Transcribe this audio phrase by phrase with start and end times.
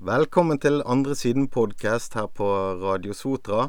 [0.00, 2.46] Velkommen til Andre siden-podkast her på
[2.80, 3.66] Radio Sotra.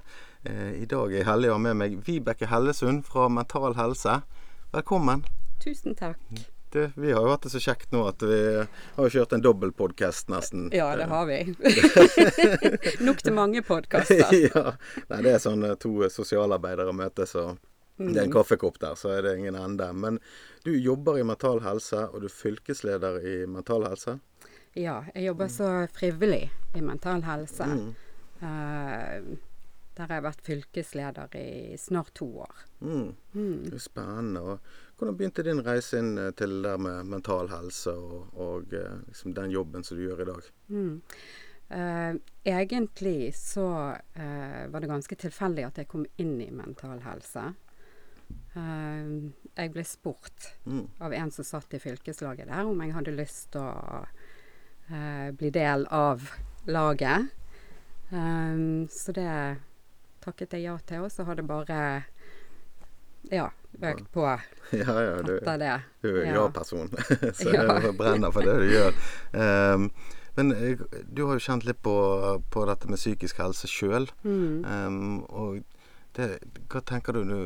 [0.47, 4.13] Eh, I dag er jeg heldig å ha med meg Vibeke Hellesund fra Mental Helse.
[4.71, 5.25] Velkommen.
[5.59, 6.21] Tusen takk.
[6.71, 10.31] Du, vi har jo hatt det så kjekt nå at vi har kjørt en dobbeltpodkast
[10.31, 10.69] nesten.
[10.71, 11.41] Ja, det har vi.
[13.09, 14.31] Nok til mange podkaster.
[14.47, 14.77] ja.
[15.11, 17.59] Nei, det er sånn eh, to sosialarbeidere møtes og
[17.99, 19.91] det er en kaffekopp der, så er det ingen ende.
[19.93, 20.23] Men
[20.63, 24.21] du jobber i Mental Helse, og du er fylkesleder i Mental Helse.
[24.73, 26.45] Ja, jeg jobber så frivillig
[26.75, 27.65] i Mental Helse.
[28.41, 29.15] Eh,
[29.97, 32.61] der har jeg vært fylkesleder i snart to år.
[32.79, 33.11] Mm.
[33.67, 34.41] Det er spennende.
[34.41, 38.73] Og hvordan begynte din reise inn eh, til det der med mental helse og, og
[38.73, 40.47] eh, liksom den jobben som du gjør i dag?
[41.71, 47.45] Uh, egentlig så uh, var det ganske tilfeldig at jeg kom inn i Mental Helse.
[48.51, 50.87] Jeg ble spurt Mm.
[50.99, 54.03] av en som satt i fylkeslaget der, om jeg hadde lyst til å
[55.37, 56.25] bli del av
[56.67, 57.29] laget.
[58.11, 59.27] Eh, så det
[60.21, 61.77] takket jeg ja til, og så har det bare
[63.31, 63.47] ja,
[63.81, 65.75] økt på Ja, ja, du, etter det.
[66.03, 66.33] du er Ja.
[66.41, 66.89] ja-person,
[67.39, 67.79] så Ja.
[67.79, 68.93] jeg brenner for det du gjør.
[69.33, 69.91] Um,
[70.37, 70.77] men eh,
[71.11, 71.95] du har jo kjent litt på,
[72.51, 74.09] på dette med psykisk helse sjøl.
[74.23, 75.23] Mm.
[75.29, 75.63] og
[76.15, 77.41] det, hva tenker du nå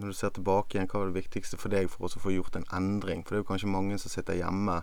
[0.00, 2.56] når du ser tilbake igjen, hva var det viktigste for deg for å få gjort
[2.56, 3.24] en endring?
[3.24, 4.78] For det er jo kanskje mange som sitter hjemme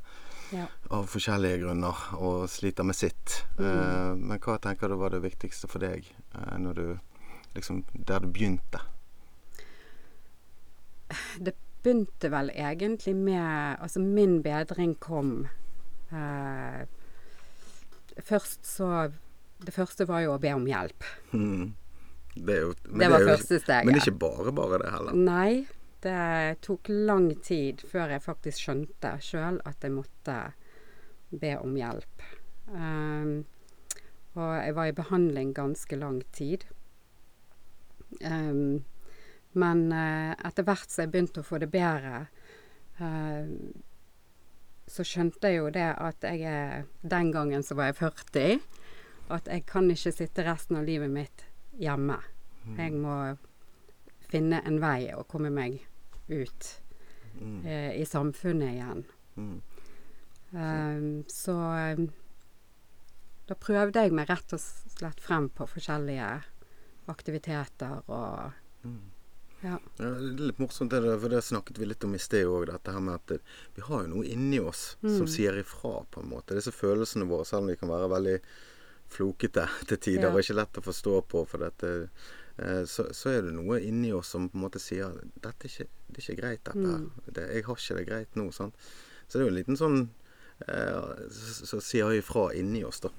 [0.54, 0.66] Ja.
[0.96, 3.42] av forskjellige grunner og sliter med sitt.
[3.58, 3.66] Mm.
[3.68, 6.88] Eh, men hva tenker du var det viktigste for deg eh, når du
[7.58, 8.80] liksom Der du begynte?
[11.40, 15.48] Det begynte vel egentlig med Altså, min bedring kom
[16.12, 16.84] eh,
[18.24, 19.10] Først så
[19.64, 21.04] Det første var jo å be om hjelp.
[21.34, 21.74] Mm.
[22.36, 23.88] Det, jo, Det var er jo, første steget.
[23.88, 25.16] Men ikke bare bare det heller.
[25.18, 25.66] Nei,
[26.06, 30.38] det tok lang tid før jeg faktisk skjønte sjøl at jeg måtte
[31.30, 32.26] be om hjelp.
[32.68, 33.46] Um,
[34.38, 36.68] og jeg var i behandling ganske lang tid.
[38.22, 38.86] Um,
[39.58, 42.28] men uh, etter hvert som jeg begynte å få det bedre,
[43.02, 43.50] uh,
[44.88, 48.62] så skjønte jeg jo det at jeg er Den gangen så var jeg 40.
[49.34, 51.44] At jeg kan ikke sitte resten av livet mitt
[51.76, 52.22] hjemme.
[52.78, 53.36] Jeg må
[54.32, 55.82] finne en vei og komme meg
[56.30, 56.74] ut
[57.38, 57.66] Mm.
[57.68, 59.04] eh, i samfunnet igjen.
[59.38, 59.62] Mm.
[60.52, 61.54] Um, så
[61.94, 62.08] um,
[63.48, 66.32] da prøvde jeg meg rett og slett frem på forskjellige
[67.08, 68.54] aktiviteter og
[68.86, 69.00] Mm.
[69.64, 69.80] Ja.
[69.98, 72.68] Det er litt morsomt, det, der, for det snakket vi litt om i sted òg.
[72.70, 73.40] Dette her med at det,
[73.76, 75.28] vi har jo noe inni oss som Mm.
[75.28, 76.54] sier ifra, på en måte.
[76.56, 78.40] Disse følelsene våre, selv om de kan være veldig
[79.10, 80.32] flokete til tider Ja.
[80.32, 82.10] og ikke lett å forstå på, for dette,
[82.60, 85.10] eh, så, så er det noe inni oss som på en måte sier
[85.42, 86.78] dette er ikke, det er ikke greit, dette.
[86.80, 87.08] Mm.
[87.28, 88.50] Det, jeg har ikke det greit nå.
[88.56, 88.76] sant?
[89.28, 89.98] Så det er jo en liten sånn
[90.68, 93.12] eh, som sier ifra inni oss, da.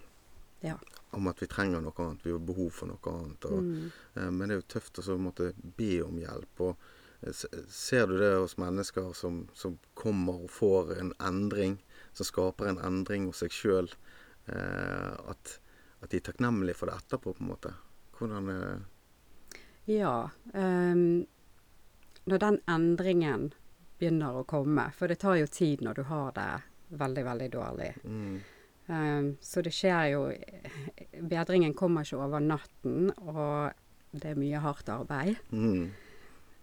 [0.65, 0.79] Ja.
[1.15, 3.45] Om at vi trenger noe annet, vi har behov for noe annet.
[3.51, 3.91] Og, Mm.
[4.15, 6.61] Eh, Men det er jo tøft å måtte be om hjelp.
[6.61, 6.77] Og
[7.23, 7.33] eh,
[7.69, 11.79] ser du det hos mennesker som, som kommer og får en endring,
[12.13, 13.89] som skaper en endring hos seg sjøl,
[14.49, 15.59] at,
[16.01, 17.75] at de er takknemlige for det etterpå, på en måte?
[18.17, 19.59] Hvordan er det?
[19.89, 20.31] Ja.
[20.55, 21.27] ehm,
[22.29, 23.49] når den endringen
[23.99, 26.51] begynner å komme, for det tar jo tid når du har det
[27.01, 27.91] veldig, veldig dårlig.
[28.05, 28.39] Mm,
[28.89, 30.21] Um, så det skjer jo
[31.29, 33.75] Bedringen kommer ikke over natten, og
[34.17, 35.37] det er mye hardt arbeid.
[35.51, 35.91] mm,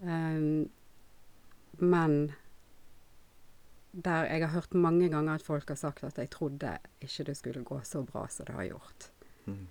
[0.05, 0.69] Um,
[1.79, 2.33] men
[3.91, 7.37] der jeg har hørt mange ganger at folk har sagt at jeg trodde ikke det
[7.37, 9.11] skulle gå så bra som det har gjort.
[9.45, 9.67] mm.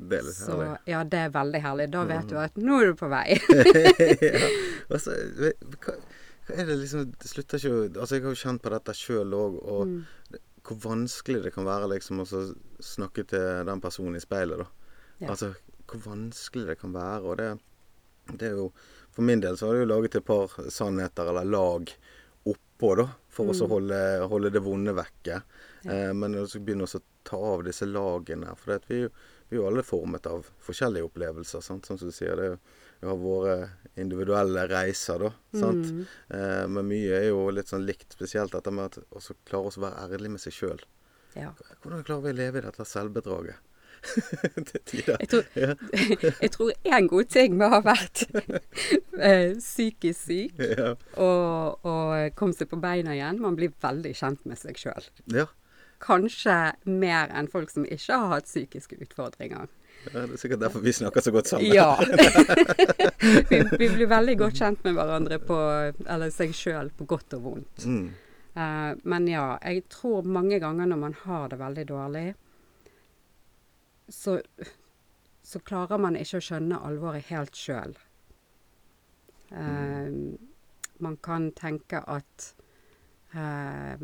[0.00, 0.78] Det er litt Så herlig.
[0.88, 1.86] ja, det er veldig herlig.
[1.92, 3.26] Da vet du at nå er du på vei.
[4.24, 4.48] ja.
[4.94, 5.50] altså, hva,
[6.48, 9.34] hva er det liksom Det slutter ikke Altså, jeg har jo kjent på dette sjøl
[9.36, 10.38] òg, og Mm.
[10.66, 12.26] hvor vanskelig det kan være liksom å
[12.84, 14.66] snakke til den personen i speilet, da.
[15.20, 15.30] Ja.
[15.34, 15.52] Altså,
[15.90, 17.22] hvor vanskelig det kan være.
[17.26, 17.50] Og det,
[18.38, 18.70] det er jo
[19.10, 21.90] For min del så har jeg jo laget et par sannheter eller lag
[22.46, 23.68] oppå, da, for å Mm.
[23.68, 23.98] holde,
[24.30, 25.42] holde det vonde vekke.
[25.84, 25.90] Ja.
[25.92, 28.54] Eh, men så begynne å ta av disse lagene.
[28.56, 29.10] For det at vi, jo-
[29.50, 31.86] vi er jo alle formet av forskjellige opplevelser, sant?
[31.88, 32.38] sånn som du sier.
[32.38, 32.52] Det
[33.00, 33.54] vi har våre
[33.96, 35.30] individuelle reiser, da.
[35.56, 35.88] Sant?
[35.88, 36.02] Mm.
[36.36, 39.78] Eh, men mye er jo litt sånn likt, spesielt dette med at også klare oss
[39.80, 40.82] å være ærlig med seg sjøl.
[41.34, 41.50] Ja.
[41.80, 43.66] Hvordan klarer vi å leve i dette selvbedraget?
[44.96, 45.44] Jeg tror,
[46.40, 48.22] jeg tror en god ting med å ha vært
[49.20, 50.94] eh, psykisk syk Ja.
[51.20, 55.04] og, og komme seg på beina igjen, man blir veldig kjent med seg sjøl.
[55.36, 55.44] ja.
[56.00, 56.56] Kanskje
[56.88, 59.68] mer enn folk som ikke har hatt psykiske utfordringer.
[60.06, 61.74] Ja, det er sikkert derfor vi snakker så godt sammen.
[61.74, 61.98] Ja.
[63.50, 65.58] vi, vi blir veldig godt kjent med hverandre på
[66.06, 67.84] Eller seg sjøl på godt og vondt.
[67.84, 68.06] Mm.
[68.56, 72.24] Uh, men ja, jeg tror mange ganger når man har det veldig dårlig,
[74.08, 74.40] så,
[75.46, 77.94] så klarer man ikke å skjønne alvoret helt sjøl.
[81.00, 82.54] man kan tenke at
[83.34, 84.02] eh,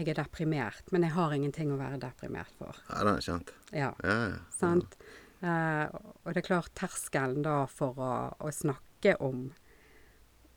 [0.00, 2.76] jeg er deprimert, men jeg har ingenting å være deprimert for.
[2.90, 3.52] Ja, den er kjent.
[3.72, 4.38] Ja, Ja, ja.
[4.56, 4.96] sant?
[5.40, 5.86] Eh,
[6.24, 9.46] og det er klart terskelen da for å, å snakke om,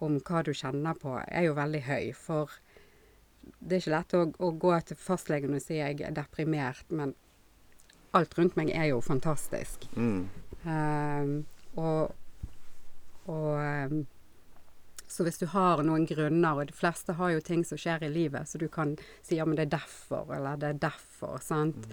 [0.03, 2.09] om hva du kjenner på, er jo veldig høy.
[2.17, 2.51] For
[3.59, 7.13] det er ikke lett å, å gå til fastlegen og si jeg er deprimert, men
[8.13, 9.87] alt rundt meg er jo fantastisk.
[9.95, 10.27] Mm.
[10.63, 11.31] Eh,
[11.79, 12.19] og
[13.23, 13.93] og eh,
[15.13, 18.09] så hvis du har noen grunner, og de fleste har jo ting som skjer i
[18.09, 21.85] livet, så du kan si ja, men det er derfor, eller det er derfor, sant.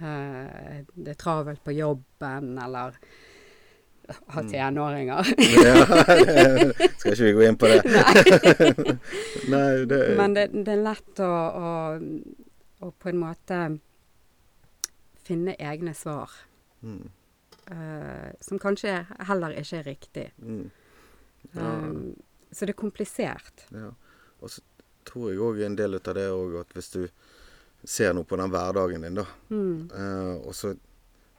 [0.00, 2.96] Eh, det er travelt på jobben, eller
[4.34, 5.28] ha tenåringer.
[5.64, 5.76] Ja,
[6.98, 7.80] skal ikke vi gå inn på det?
[9.52, 11.30] Nei, det Men det, det er lett å,
[11.68, 11.72] å,
[12.84, 13.60] å på en måte
[15.24, 16.32] finne egne svar.
[16.82, 17.04] mm,
[17.64, 18.90] Uh, som kanskje
[19.24, 20.24] heller ikke er riktig.
[20.36, 20.66] mm.
[21.54, 21.64] Ja.
[21.64, 22.10] Um,
[22.54, 23.64] så det er komplisert.
[23.74, 23.90] Ja.
[24.40, 24.60] Og så
[25.04, 27.08] tror jeg òg en del av det òg at hvis du
[27.84, 29.90] ser noe på den hverdagen din, da, Mm.
[29.92, 30.76] eh, og så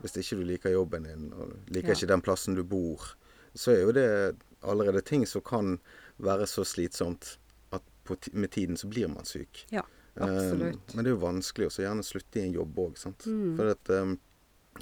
[0.01, 1.93] hvis ikke du liker jobben din, og liker Ja.
[1.95, 3.15] ikke den plassen du bor,
[3.55, 5.79] så er jo det allerede ting som kan
[6.19, 7.37] være så slitsomt
[7.73, 9.65] at på med tiden så blir man syk.
[9.71, 9.81] Ja,
[10.17, 10.75] absolutt.
[10.91, 13.25] Eh, men det er jo vanskelig å gjerne slutte i en jobb òg, sant.
[13.25, 13.55] Mm.
[13.57, 14.15] For at eh, eh,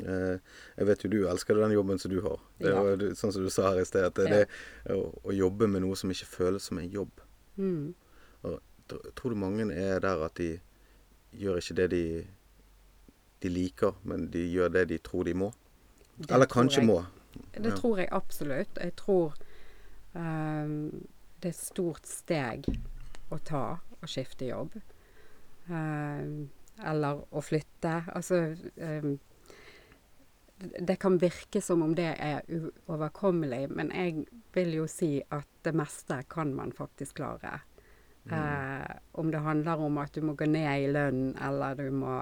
[0.01, 2.39] Jeg vet jo du elsker den jobben som du har.
[2.57, 3.13] Det er jo ja.
[3.15, 4.39] sånn som du sa her i sted, at det, Ja.
[4.41, 7.11] det å, å jobbe med noe som ikke føles som en jobb
[7.57, 7.93] Mm.
[8.43, 8.59] Og
[9.15, 10.59] Tror du mange er der at de
[11.31, 12.01] gjør ikke det de,
[13.41, 15.51] de liker, men de gjør det de tror de må?
[16.17, 16.87] Det Eller kanskje jeg.
[16.87, 16.97] må?
[17.53, 17.75] Det Ja.
[17.77, 18.77] tror jeg absolutt.
[18.81, 19.33] Jeg tror
[20.15, 21.05] um,
[21.41, 22.65] det er et stort steg
[23.31, 24.75] å ta å skifte jobb.
[25.69, 26.49] Um,
[26.83, 28.03] eller å flytte.
[28.13, 29.19] Altså um,
[30.79, 35.73] det- kan virke som om det er uoverkommelig, men jeg vil jo si at det
[35.75, 37.61] meste kan man faktisk klare.
[38.31, 42.21] Eh, om det handler om at du må gå ned i lønn, eller du må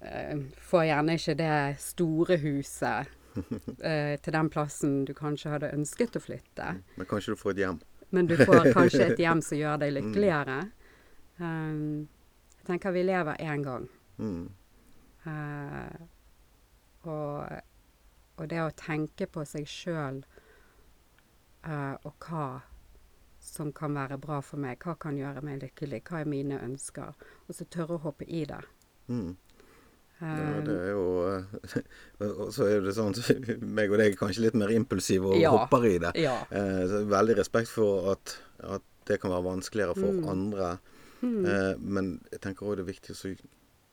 [0.00, 3.06] eh, Får gjerne ikke det store huset
[3.84, 6.70] eh, til den plassen du kanskje hadde ønsket å flytte.
[6.96, 7.80] Men kanskje du får et hjem?
[8.10, 10.58] Men du får kanskje et hjem som gjør deg lykkeligere.
[11.36, 12.08] Um,
[12.56, 13.88] jeg tenker vi lever én gang.
[14.16, 14.48] Mm.
[15.26, 16.06] Eh,
[17.06, 17.60] og,
[18.38, 20.22] og det å tenke på seg sjøl
[21.66, 22.60] og hva
[23.42, 27.14] som kan være bra for meg, hva kan gjøre meg lykkelig, hva er mine ønsker,
[27.46, 28.62] og så tørre å hoppe i det.
[29.10, 29.32] Mm.
[29.32, 29.42] Ja,
[30.16, 31.74] Eh, det er jo eh,
[32.24, 33.12] Og så er det sånn
[33.76, 35.50] meg og deg er kanskje litt mer impulsive og Ja.
[35.52, 36.14] hopper i det.
[36.22, 36.38] ja.
[36.50, 38.32] Eh, veldig respekt for at,
[38.64, 40.28] at det kan være vanskeligere for Mm.
[40.32, 40.70] andre.
[41.20, 41.44] Mm.
[41.44, 43.18] Eh, men jeg tenker òg det er viktig å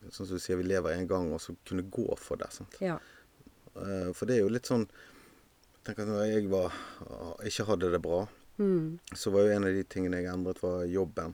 [0.09, 2.51] Sånn som du sier, vi lever en gang, og så kunne gå for det.
[2.53, 2.77] Sant?
[2.81, 2.99] ja.
[3.75, 4.87] Eh, for det er jo litt sånn
[5.83, 6.71] Tenk at når jeg var,
[7.43, 8.21] ikke hadde det bra,
[8.57, 8.99] Mm.
[9.17, 11.33] så var jo en av de tingene jeg endret, var jobben.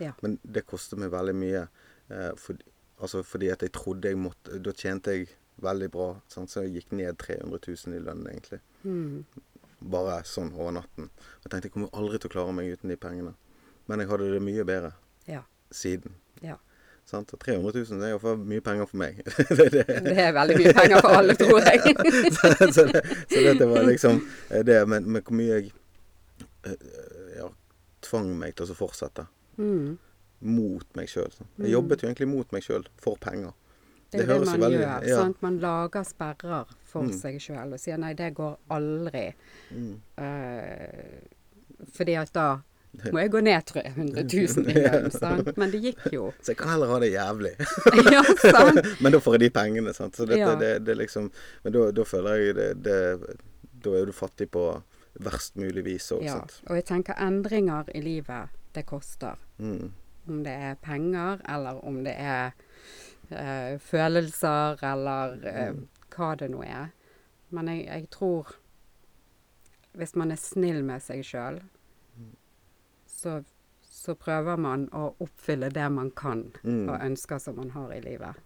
[0.00, 0.12] Ja.
[0.22, 1.68] Men det kostet meg veldig mye.
[2.10, 2.56] Eh, for,
[2.98, 5.28] altså fordi at jeg trodde jeg måtte Da tjente jeg
[5.60, 6.48] veldig bra, sant?
[6.50, 8.60] så jeg gikk ned 300 000 i lønn, egentlig.
[8.84, 9.24] Mm.
[9.82, 11.10] Bare sånn over natten.
[11.44, 13.34] Jeg tenkte jeg kommer aldri til å klare meg uten de pengene.
[13.86, 14.92] Men jeg hadde det mye bedre
[15.28, 15.42] Ja.
[15.70, 16.14] siden.
[16.42, 16.56] Ja.
[17.08, 17.30] Sant?
[17.40, 19.20] 300 000 det er iallfall mye penger for meg.
[19.58, 21.94] det, det, Det er veldig mye penger for alle, tror jeg.
[22.36, 24.82] så, så, det, så dette var liksom eh, det.
[24.92, 25.70] Men, men hvor mye jeg
[26.68, 26.74] eh,
[27.38, 27.48] ja,
[28.04, 29.24] tvang meg til å fortsette.
[29.56, 29.96] Mm.
[30.52, 31.32] Mot meg sjøl.
[31.32, 31.70] Jeg Mm.
[31.72, 33.56] jobbet jo egentlig mot meg sjøl, for penger.
[34.12, 35.08] Det er Det det, man veldig- gjør.
[35.08, 35.16] ja.
[35.22, 35.40] Sant?
[35.42, 37.16] Man lager sperrer for Mm.
[37.18, 39.24] seg sjøl og sier nei, det går aldri.
[39.72, 39.96] Mm.
[40.16, 42.46] Uh, fordi at da
[43.12, 45.10] må jeg gå ned 300 000 i lønn.
[45.14, 45.50] sant?
[45.60, 46.32] Men det gikk jo.
[46.42, 47.52] Så jeg kan heller ha det jævlig.
[48.14, 48.80] ja, sant?
[49.04, 50.16] men da får jeg de pengene, sant.
[50.16, 50.54] Så dette, Ja.
[50.58, 51.30] det, det liksom
[51.64, 52.98] Men da, da føler jeg det, det
[53.84, 54.64] Da er du fattig på
[55.20, 56.38] verst mulig vis òg, Ja.
[56.40, 56.60] sant.
[56.68, 59.36] Og jeg tenker endringer i livet, det koster.
[59.58, 59.92] Mm.
[60.28, 62.50] Om det er penger, eller om det er
[63.32, 65.36] øh, følelser, eller
[65.72, 65.86] Mm.
[66.16, 66.88] hva det nå er.
[67.50, 68.54] Men jeg, jeg tror
[69.98, 71.60] Hvis man er snill med seg sjøl.
[73.18, 73.38] Så,
[73.82, 76.84] så prøver man å oppfylle det man kan, Mm.
[76.88, 78.44] og ønsker som man har i livet.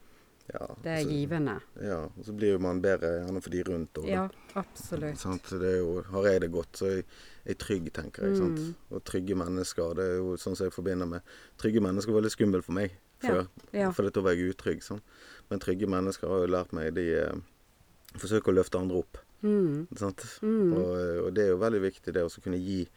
[0.52, 1.60] Ja, Det er så- givende.
[1.80, 4.08] Ja, og så blir jo man bedre gjerne for de rundt òg.
[4.10, 4.24] Ja,
[4.58, 5.16] absolutt.
[5.18, 5.44] Sant?
[5.50, 7.04] Det er jo, har jeg det godt, så er
[7.46, 8.40] jeg trygg, tenker jeg.
[8.40, 8.74] Mm.
[8.90, 11.22] Og trygge mennesker, det er jo sånn som jeg forbinder med
[11.58, 12.90] Trygge mennesker var litt skummelt for meg
[13.22, 13.46] før.
[13.72, 13.90] Ja.
[13.92, 14.82] For da var jeg utrygg.
[14.82, 15.02] Sant?
[15.48, 17.32] Men trygge mennesker har jo lært meg De eh,
[18.18, 19.18] forsøker å løfte andre opp.
[19.42, 19.86] Mm.
[19.96, 20.18] Sant?
[20.42, 20.72] Mm.
[20.74, 22.88] Og, og det er jo veldig viktig det å kunne gi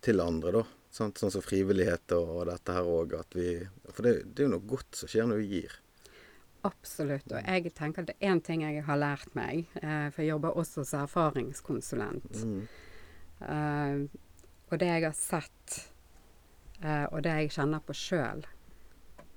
[0.00, 0.62] til andre, da.
[0.94, 1.18] Sant?
[1.18, 3.16] Sånn som frivillighet og dette her òg.
[3.90, 5.72] For det, det er jo noe godt som skjer når vi gir.
[6.64, 7.26] Absolutt.
[7.34, 10.30] Og jeg tenker at det er én ting jeg har lært meg, eh, for jeg
[10.30, 12.38] jobber også som erfaringskonsulent.
[12.46, 12.62] Mm.
[13.40, 14.20] Eh,
[14.70, 15.74] og det jeg har sett,
[16.80, 18.46] eh, og det jeg kjenner på sjøl,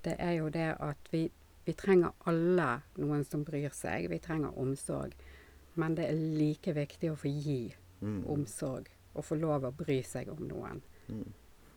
[0.06, 1.26] det er jo det at vi,
[1.66, 2.70] vi trenger alle
[3.02, 4.08] noen som bryr seg.
[4.14, 5.12] Vi trenger omsorg.
[5.78, 7.60] Men det er like viktig å få gi
[7.98, 8.20] Mm.
[8.30, 8.86] omsorg
[9.18, 10.80] og få lov å bry seg om noen.
[11.10, 11.32] Mm.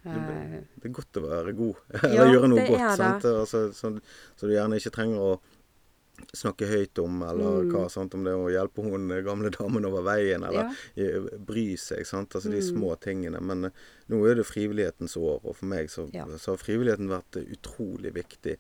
[0.06, 3.00] Eh, Det er godt å være god, Ja, eller gjøre noe godt.
[3.26, 3.92] Altså, så,
[4.38, 5.34] så du gjerne ikke trenger å
[6.38, 7.72] snakke høyt om, eller Mm.
[7.74, 8.14] hva, sant?
[8.14, 11.38] om det å hjelpe hun gamle damen over veien, eller ja.
[11.40, 12.06] bry seg.
[12.06, 12.36] Sant?
[12.38, 12.68] Altså de Mm.
[12.78, 13.42] små tingene.
[13.42, 13.72] Men eh,
[14.10, 16.26] nå er det frivillighetens år, og for meg så, Ja.
[16.38, 18.58] så har frivilligheten vært eh, utrolig viktig.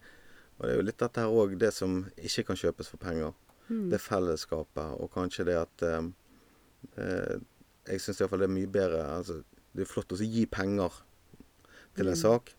[0.58, 3.34] Og det er jo litt dette her òg, det som ikke kan kjøpes for penger.
[3.70, 3.90] Mm.
[3.90, 7.38] Det fellesskapet, og kanskje det at eh,
[7.88, 9.44] Jeg syns iallfall det er mye bedre altså,
[9.74, 10.92] Det er flott å gi penger
[11.96, 12.22] til en Mm.
[12.22, 12.54] sak,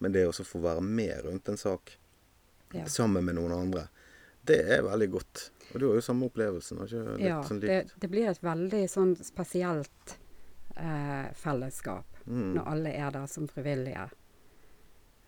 [0.00, 1.96] men det å få være med rundt en sak
[2.74, 2.84] Ja.
[2.84, 3.88] sammen med noen andre,
[4.44, 5.50] det er veldig godt.
[5.74, 9.16] Og du har jo samme opplevelsen, ikke ja, sånn det, det blir et veldig sånn
[9.24, 10.18] spesielt
[10.76, 12.54] eh, fellesskap Mm.
[12.54, 14.10] når alle er der som frivillige.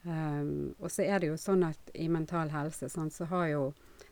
[0.06, 3.62] Um, og så er det jo sånn at i Mental Helse sånn, så har jo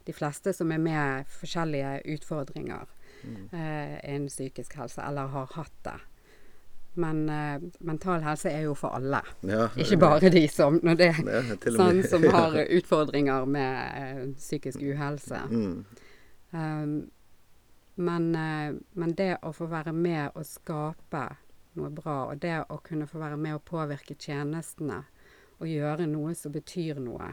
[0.05, 2.87] de fleste som er med forskjellige utfordringer
[3.25, 3.49] Mm.
[3.53, 6.01] eh, innen psykisk helse, eller har hatt det.
[6.97, 11.11] Men uh, mental helse er jo for alle, Ja, ikke bare de som det,
[11.61, 15.43] til sånn, som har utfordringer med uh, psykisk uhelse.
[15.51, 16.03] mm.
[16.57, 17.11] Um,
[17.97, 21.25] men, uh, men det å få være med og skape
[21.77, 25.03] noe bra, og det å kunne få være med og påvirke tjenestene,
[25.59, 27.29] og gjøre noe som betyr noe,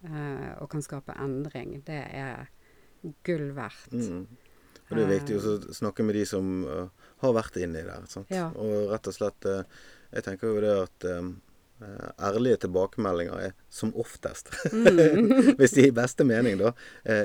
[0.00, 2.48] og kan skape endring, det er
[3.26, 3.92] gull verdt.
[3.92, 4.24] Mm.
[4.90, 6.88] Og det er viktig å snakke med de som uh,
[7.22, 8.02] har vært inni der.
[8.10, 8.30] Sant?
[8.34, 8.48] Ja.
[8.58, 9.62] Og rett og slett uh,
[10.12, 11.06] Jeg tenker jo det at
[12.20, 15.54] ærlige tilbakemeldinger er som oftest, Mm.
[15.58, 16.72] hvis de i beste mening, da,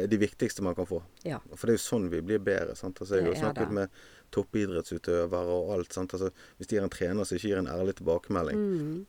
[0.08, 1.02] de viktigste man kan få.
[1.28, 1.42] Ja.
[1.56, 2.76] For det er jo sånn vi blir bedre.
[2.80, 3.02] Sant?
[3.04, 3.76] Altså, jeg har jo snakket det.
[3.82, 3.90] med
[4.36, 5.92] toppidrettsutøvere og alt.
[5.98, 6.14] Sant?
[6.16, 6.30] Altså,
[6.60, 9.06] hvis de er en trener som ikke gir en ærlig tilbakemelding, Mm.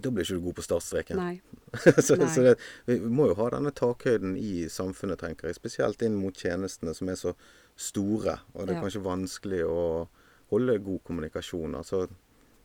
[0.00, 1.16] da blir ikke du god på startstreken.
[1.16, 1.40] Nei.
[2.06, 2.28] så Nei.
[2.32, 2.54] så det,
[2.88, 5.56] vi må jo ha denne takhøyden i samfunnet, tenker jeg.
[5.56, 7.34] Spesielt inn mot tjenestene som er så
[7.76, 8.38] store.
[8.54, 8.82] Og det er Ja.
[8.82, 10.08] kanskje vanskelig å
[10.50, 11.74] holde god kommunikasjon.
[11.74, 12.08] Altså,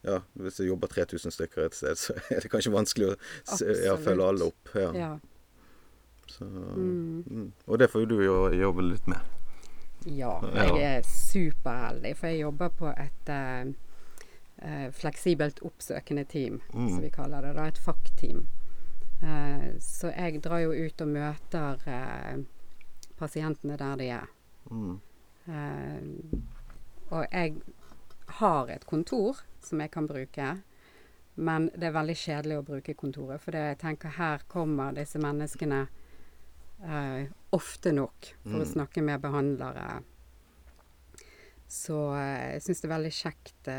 [0.03, 3.15] ja, hvis det jobber 3000 stykker et sted, så er det kanskje vanskelig å
[3.85, 4.69] ja, følge alle opp.
[4.75, 4.91] Ja.
[4.93, 5.19] Ja.
[6.27, 7.23] Så, Mm.
[7.29, 7.51] mm.
[7.67, 9.19] Og det får jo du jo jobbe litt med.
[10.05, 13.73] Ja, jeg er superheldig, for jeg jobber på et uh,
[14.61, 16.89] eh, fleksibelt oppsøkende team, Mm.
[16.89, 17.55] som vi kaller det.
[17.55, 18.47] da, Et FACT-team.
[19.23, 22.43] Uh, så jeg drar jo ut og møter uh,
[23.17, 24.27] pasientene der de er.
[24.71, 24.99] Mm.
[25.47, 26.41] Eh,
[27.11, 27.61] og jeg
[28.39, 30.61] har et kontor som jeg kan bruke,
[31.37, 33.39] men det er veldig kjedelig å bruke kontoret.
[33.41, 35.87] For det, jeg tenker her kommer disse menneskene
[36.83, 38.71] uh, ofte nok for å Mm.
[38.73, 40.03] snakke med behandlere.
[41.67, 43.69] Så uh, jeg syns det er veldig kjekt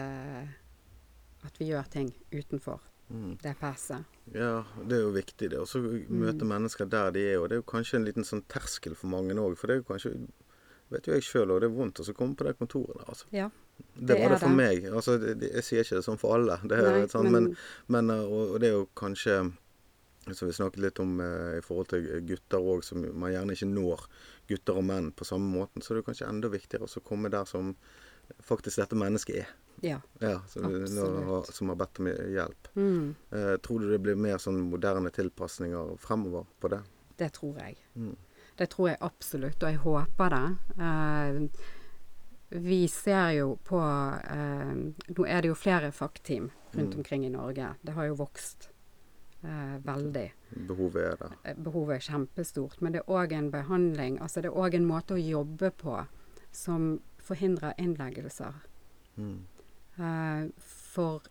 [1.49, 3.39] at vi gjør ting utenfor Mm.
[3.41, 4.05] DPS-et.
[4.37, 5.57] Ja, det er jo viktig det.
[5.59, 6.49] Og så møte Mm.
[6.51, 7.39] mennesker der de er.
[7.41, 9.57] Og det er jo kanskje en liten sånn terskel for mange òg.
[9.57, 10.29] For det er jo kanskje
[10.91, 13.27] Vet jo jeg sjøl òg, det er vondt å komme på det kontoret der, altså.
[13.35, 14.57] Ja, Det, det var det for det.
[14.57, 14.87] meg.
[14.91, 16.57] Altså, jeg sier ikke det sånn for alle.
[16.65, 17.51] Det Nei, sånn, men,
[17.87, 19.39] men men, uh, og, og det er jo kanskje
[20.35, 23.69] Som vi snakket litt om eh, i forhold til gutter òg, som man gjerne ikke
[23.71, 24.03] når
[24.51, 27.47] gutter og menn på samme måten, så er det kanskje enda viktigere å komme der
[27.49, 27.71] som
[28.45, 29.55] faktisk dette mennesket er.
[29.81, 30.03] ja.
[30.21, 32.69] Ja, som, har, som har bedt om hjelp.
[32.77, 36.83] Mm, Eh, tror du det blir mer sånn moderne tilpasninger fremover på det?
[37.17, 37.79] det tror jeg.
[37.97, 38.13] Mm.
[38.59, 40.47] Det tror jeg absolutt, og jeg håper det.
[40.87, 41.67] Eh,
[42.65, 44.73] vi ser jo på eh,
[45.15, 46.99] Nå er det jo flere fakkteam rundt Mm.
[46.99, 47.69] omkring i Norge.
[47.83, 48.69] Det har jo vokst
[49.45, 50.27] eh, veldig.
[50.69, 51.37] Behovet er der.
[51.45, 52.81] Eh, Behovet er kjempestort.
[52.83, 56.07] Men det er òg en behandling, altså det er òg en måte å jobbe på
[56.53, 58.55] som forhindrer innleggelser.
[59.17, 59.39] Mm.
[59.99, 61.23] Eh, for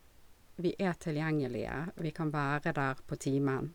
[0.57, 1.91] vi er tilgjengelige.
[1.97, 3.73] Vi kan være der på timen.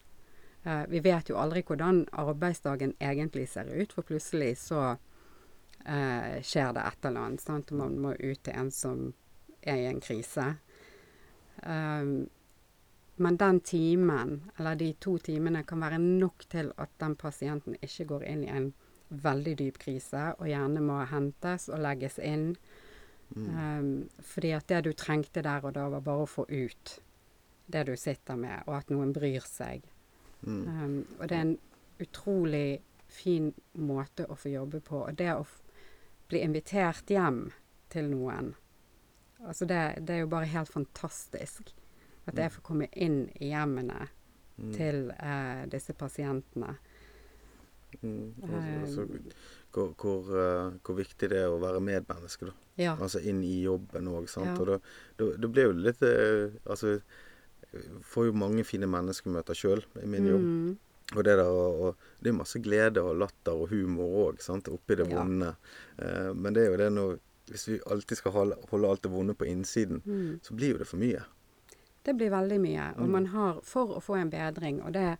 [0.62, 4.83] Eh, vi vet jo aldri hvordan arbeidsdagen egentlig ser ut, for plutselig så
[5.85, 7.42] eh, skjer det et eller annet.
[7.42, 7.73] Sant?
[7.75, 9.11] Man må ut til en som
[9.62, 10.52] er i en krise.
[11.62, 12.28] Um,
[13.23, 18.09] men den timen, eller de to timene, kan være nok til at den pasienten ikke
[18.14, 18.73] går inn i en
[19.12, 22.54] veldig dyp krise, og gjerne må hentes og legges inn.
[23.37, 23.47] Mm.
[23.47, 23.92] Um,
[24.26, 26.99] fordi at det du trengte der og da, var bare å få ut
[27.73, 29.87] det du sitter med, og at noen bryr seg.
[30.42, 30.62] Mm.
[30.68, 31.58] Um, og det er en
[32.02, 32.80] utrolig
[33.12, 35.04] fin måte å få jobbe på.
[35.06, 35.44] Og det å
[36.32, 37.44] bli invitert hjem
[37.92, 38.54] til noen,
[39.44, 41.75] altså det, det er jo bare helt fantastisk.
[42.26, 44.08] At jeg får komme inn i hjemmene
[44.62, 44.72] Mm.
[44.76, 46.75] til uh, disse pasientene.
[48.02, 48.34] Mm.
[48.42, 48.52] Og
[48.88, 49.06] så, så,
[49.72, 52.54] hvor, hvor, eh, hvor viktig det er å være medmenneske, da.
[52.80, 52.94] Ja.
[52.96, 54.52] Altså inn i jobben òg, sant.
[54.52, 54.54] Ja.
[54.61, 54.78] Og da,
[55.20, 56.94] da, da blir jo litt eh, Altså,
[58.02, 60.41] får jo mange fine menneskemøter sjøl i min jobb.
[60.43, 60.79] Mm.
[61.17, 64.38] Og det der og, og Det er masse glede og latter og humor òg,
[64.73, 65.17] oppi det Ja.
[65.19, 65.55] vonde.
[65.99, 67.19] Eh, men det er jo det når
[67.50, 70.41] Hvis vi alltid skal holde, holde alt det vonde på innsiden, Mm.
[70.43, 71.23] så blir jo det for mye.
[72.05, 72.95] Det blir veldig mye.
[72.97, 73.11] Og Mm.
[73.11, 75.19] man har For å få en bedring, og det,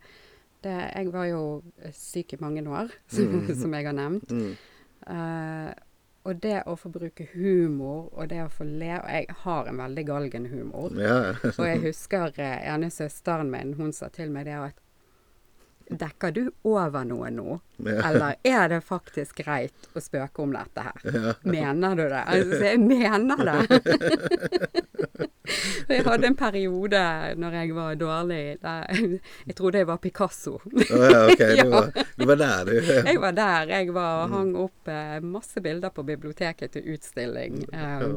[0.63, 3.55] det Jeg var jo syk i mange år, som, Mm.
[3.55, 4.31] som jeg har nevnt.
[4.31, 4.55] Mm.
[6.23, 9.67] Eh, og det å få bruke humor, og det å få le Og jeg har
[9.67, 10.91] en veldig galgen humor.
[10.99, 14.82] Ja, Og jeg husker eh, ene søsteren min, hun sa til meg det at
[15.89, 17.59] Dekker du over noe nå?
[17.83, 18.09] ja.
[18.09, 21.05] Eller er det faktisk greit å spøke om dette her?
[21.13, 21.33] ja.
[21.43, 22.23] Mener du det?
[22.23, 23.57] Altså, jeg mener det!
[25.91, 27.01] jeg hadde en periode
[27.39, 30.59] når jeg var dårlig Jeg trodde jeg var Picasso.
[30.63, 31.43] Oh, ja, OK.
[31.43, 32.73] Du, var, du var der, du.
[33.09, 33.73] Jeg var der.
[33.73, 37.63] Jeg var, hang opp eh, masse bilder på biblioteket til utstilling.
[37.73, 38.07] Eh,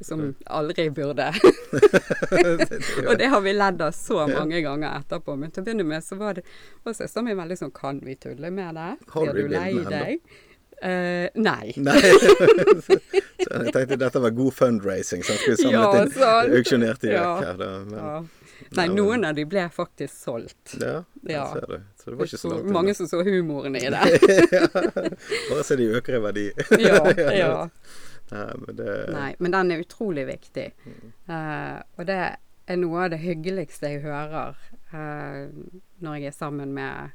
[0.00, 1.28] som aldri burde.
[3.08, 5.36] og det har vi ledd av så mange ganger etterpå.
[5.38, 6.44] Men til å begynne med så var det
[6.84, 8.90] var søsteren min veldig sånn Kan vi tulle med det?
[9.14, 10.38] Har du Blir du lei deg?
[10.80, 11.74] Uh, nei.
[11.88, 11.98] Nei.
[13.44, 16.54] så jeg tenkte dette var god fundraising, så jeg skulle Ja, samlet inn sant.
[16.56, 17.26] auksjonert de Ja.
[17.44, 17.58] her.
[17.60, 17.68] Da.
[17.84, 18.14] Men, Ja.
[18.76, 20.76] Nei, men- noen av de ble faktisk solgt.
[20.80, 21.44] ja, Ja.
[21.52, 21.76] ser du.
[22.00, 24.20] Så det var ikke så Så langt mange som så humoren i det.
[25.50, 26.46] Bare så de øker i verdi.
[26.80, 27.68] ja, ja.
[28.30, 30.68] Men det Nei, men den er utrolig viktig.
[30.86, 31.12] Mm.
[31.28, 32.20] Uh, og det
[32.70, 34.54] er noe av det hyggeligste jeg hører
[34.92, 35.48] uh,
[35.98, 37.10] når jeg er sammen med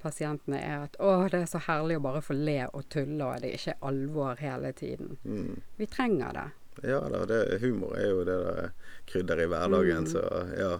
[0.00, 3.42] pasientene, er at å, det er så herlig å bare få le og tulle, og
[3.42, 5.18] det er ikke alvor hele tiden.
[5.24, 5.60] mm.
[5.76, 6.46] Vi trenger det.
[6.86, 8.70] Ja da, det, humor er jo det der
[9.10, 10.06] krydderet i hverdagen.
[10.06, 10.12] Mm.
[10.14, 10.22] Så
[10.56, 10.70] ja.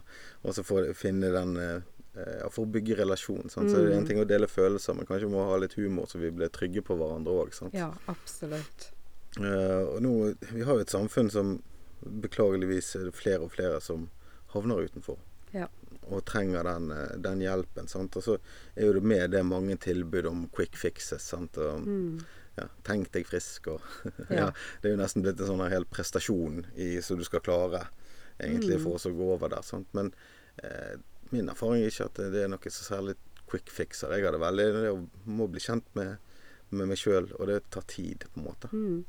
[0.46, 0.64] Og så
[0.96, 1.82] finne den eh,
[2.14, 3.50] ja, For å bygge relasjon.
[3.52, 3.68] Sant?
[3.68, 4.08] Så det er en Mm.
[4.08, 6.80] ting å dele følelser, men kanskje vi må ha litt humor, så vi blir trygge
[6.86, 7.52] på hverandre òg.
[7.76, 8.92] Ja, absolutt.
[9.38, 11.62] Eh, og nå, vi har jo et samfunn som
[12.02, 14.08] beklageligvis er det flere og flere som
[14.54, 15.18] havner utenfor.
[15.54, 15.68] Ja.
[16.10, 17.86] Og trenger den, eh, den hjelpen.
[17.88, 18.16] Sant?
[18.16, 18.38] Og så
[18.76, 21.22] er jo det med det mange tilbud om quick fixes.
[21.22, 21.56] Sant?
[21.58, 22.24] Og, Mm.
[22.58, 23.80] ja, tenk deg frisk og
[24.30, 24.36] Ja.
[24.36, 24.50] ja.
[24.82, 27.86] Det er jo nesten blitt en sånn hel prestasjon i, som du skal klare
[28.40, 28.82] egentlig Mm.
[28.82, 29.62] for oss å gå over der.
[29.62, 29.86] Sant?
[29.94, 30.12] Men
[30.64, 30.96] eh,
[31.30, 33.14] min erfaring er ikke at det er noe så særlig
[33.48, 34.10] quick fixer.
[34.10, 36.18] Jeg har det veldig det å- må bli kjent med,
[36.70, 38.68] med meg sjøl, og det tar tid, på en måte.
[38.72, 39.04] Mm.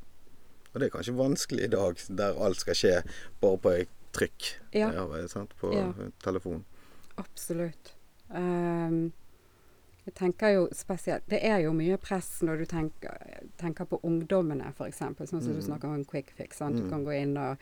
[0.73, 2.93] Og det er kanskje vanskelig i dag, der alt skal skje
[3.41, 4.91] bare på et trykk Ja.
[4.91, 5.53] Ja, sant?
[5.59, 5.91] på Ja.
[6.23, 6.63] telefon.
[7.17, 7.93] Absolutt.
[8.29, 9.11] Um,
[10.05, 13.17] jeg tenker jo spesielt Det er jo mye press når du tenker,
[13.57, 14.99] tenker på ungdommene, f.eks.
[14.99, 15.67] Sånn som du Mm.
[15.67, 16.57] snakker om quick fix.
[16.57, 16.77] Sant?
[16.77, 16.89] Du Mm.
[16.89, 17.57] kan gå inn og,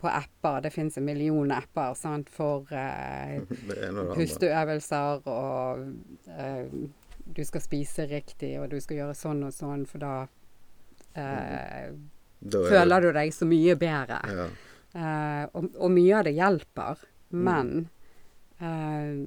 [0.00, 0.60] på apper.
[0.62, 2.28] Det finnes en million apper sant?
[2.30, 5.94] for og pusteøvelser, og
[6.28, 6.66] eh,
[7.34, 10.26] du skal spise riktig, og du skal gjøre sånn og sånn, for da
[11.14, 11.94] eh, er
[12.44, 14.20] føler du deg så mye bedre.
[14.32, 14.48] ja.
[14.98, 16.96] Uh, og, og mye av det hjelper,
[17.28, 17.42] Mm.
[17.44, 17.88] men
[18.64, 19.26] eh,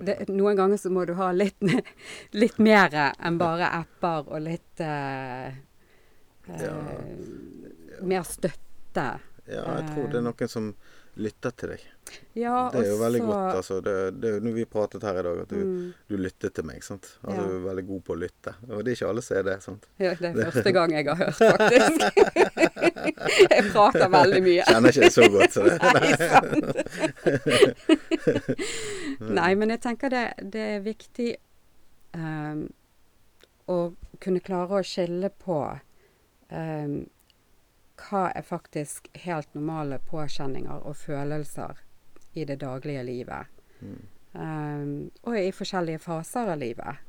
[0.00, 1.60] det, Noen ganger så må du ha litt,
[2.42, 5.52] litt mer enn bare apper og litt uh,
[6.48, 6.74] Ja.
[8.08, 9.04] Mer støtte.
[9.44, 10.70] ja, jeg tror det er noen som
[11.18, 11.80] lytter til deg.
[12.38, 13.54] Ja, Det er jo også, veldig godt.
[13.58, 13.78] altså.
[13.84, 16.82] Det, det når vi pratet her i dag, at du, Mm, du lyttet til meg.
[16.86, 17.08] sant?
[17.24, 17.46] Altså, Ja.
[17.48, 18.54] Du er veldig god på å lytte.
[18.70, 19.56] Og det er ikke alle som er det.
[19.66, 19.88] sant?
[20.00, 22.00] ja, det er første gang jeg har hørt, faktisk.
[23.52, 24.62] jeg prater veldig mye.
[24.70, 25.52] Kjenner ikke så godt.
[25.52, 25.76] Så det.
[25.98, 26.52] Nei, sant.
[29.20, 31.28] Nei, men jeg tenker det, det er viktig
[32.16, 32.64] um,
[33.68, 33.78] å
[34.22, 35.58] kunne klare å skille på
[36.50, 37.02] ehm,
[37.98, 41.80] hva er faktisk helt normale påkjenninger og følelser
[42.38, 43.46] i det daglige livet.
[43.80, 44.00] Mm.
[44.32, 47.04] Um, og i forskjellige faser av livet.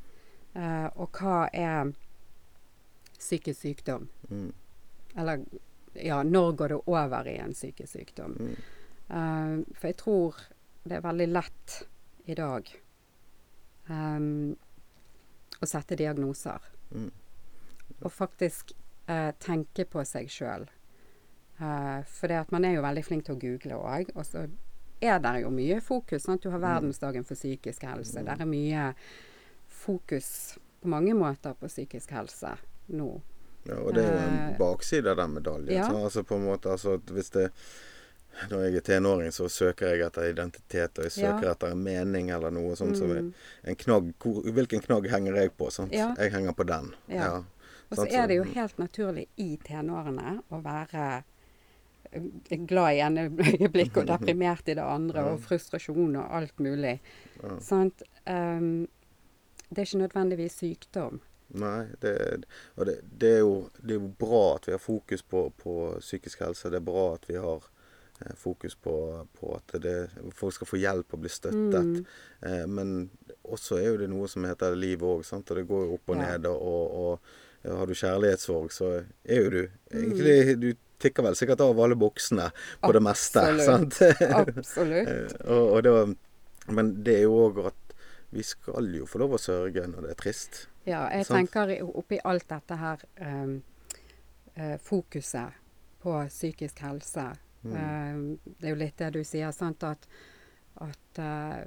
[0.56, 1.92] Uh, og hva er
[3.20, 4.08] psykisk sykdom?
[4.30, 4.52] Mm.
[5.18, 5.44] Eller
[5.94, 8.38] ja, når går det over i en psykisk sykdom?
[8.40, 8.56] Mm.
[9.10, 10.42] Eh, for jeg tror
[10.84, 11.78] det er veldig lett
[12.30, 12.68] i dag
[13.90, 14.56] um,
[15.60, 16.62] å sette diagnoser.
[16.94, 17.10] Mm.
[18.00, 18.74] Og faktisk
[19.10, 20.68] eh, tenke på seg sjøl.
[21.62, 24.12] Uh, for det at man er jo veldig flink til å google òg.
[24.16, 24.46] Og så
[25.02, 26.24] er det jo mye fokus.
[26.24, 26.42] Sant?
[26.44, 28.24] Du har verdensdagen for psykisk helse.
[28.24, 28.94] Det er mye
[29.68, 32.54] fokus på mange måter på psykisk helse
[32.88, 33.10] nå.
[33.68, 35.74] Ja, og det er jo en Eh, bakside av den medaljen.
[35.76, 35.88] ja.
[35.92, 37.52] Altså på en måte, altså hvis det
[38.50, 41.52] Når jeg er tenåring, så søker jeg etter identitet, og jeg søker Ja.
[41.52, 43.34] etter en mening eller noe sånt som Mm.
[43.66, 44.14] en knagg.
[44.20, 45.68] Hvor, hvilken knagg henger jeg på?
[45.92, 46.14] Ja.
[46.18, 46.94] Jeg henger på den.
[47.10, 47.44] Ja.
[47.92, 51.22] Og så er det jo helt naturlig i tenårene å være eh,
[52.68, 57.00] glad i ene øyeblikket og deprimert i det andre, og frustrasjon og alt mulig.
[57.44, 57.58] Ja.
[57.62, 58.04] Sant?
[58.28, 58.88] Um,
[59.70, 61.20] det er ikke nødvendigvis sykdom.
[61.50, 62.44] Nei, det,
[62.78, 65.76] og det, det, er jo, det er jo bra at vi har fokus på, på
[66.00, 66.70] psykisk helse.
[66.70, 67.64] Det er bra at vi har
[68.22, 68.94] eh, fokus på,
[69.40, 69.96] på at det,
[70.38, 71.90] folk skal få hjelp og bli støttet.
[71.90, 72.06] Mm.
[72.46, 73.10] Eh, men
[73.44, 76.22] også er jo det noe som heter liv òg, og det går jo opp og
[76.22, 76.28] Ja.
[76.38, 76.46] ned.
[76.54, 77.32] Og, og,
[77.66, 78.92] har du kjærlighetssorg, så
[79.26, 79.98] er jo du Mm.
[80.00, 82.50] egentlig Du tikker vel sikkert av alle boksene
[82.84, 83.44] på det meste.
[83.66, 84.00] Sant?
[84.42, 85.10] Absolutt.
[85.20, 85.94] Eh, og, og det,
[86.76, 87.96] men det er jo òg at
[88.36, 90.60] vi skal jo få lov å sørge når det er trist.
[90.86, 91.50] Ja, jeg Sant.
[91.50, 93.56] tenker oppi alt dette her um,
[94.58, 95.58] uh, fokuset
[96.04, 97.26] på psykisk helse.
[97.64, 97.74] Mm.
[97.74, 100.06] uh, det er jo litt det du sier, sant, at,
[100.86, 101.64] at uh,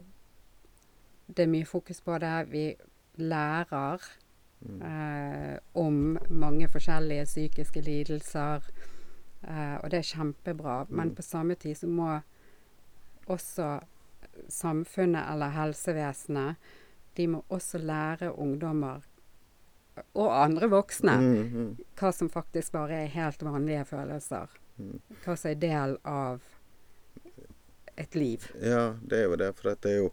[1.27, 2.37] det er mye fokus på det.
[2.53, 2.67] Vi
[3.23, 4.13] lærer
[4.63, 4.83] Mm.
[4.83, 8.63] eh, om mange forskjellige psykiske lidelser,
[9.49, 10.87] eh, og det er kjempebra.
[10.91, 11.15] Men Mm.
[11.17, 12.21] på samme tid så må
[13.29, 13.81] også
[14.49, 16.57] samfunnet eller helsevesenet
[17.17, 19.03] de må også lære ungdommer
[20.15, 24.47] og andre voksne Mm, mm, hva som faktisk bare er helt vanlige følelser.
[24.79, 25.01] Mm.
[25.25, 26.41] Hva som er del av
[27.99, 28.47] et liv.
[28.63, 29.51] Ja, det er jo det.
[29.59, 30.11] For det er jo,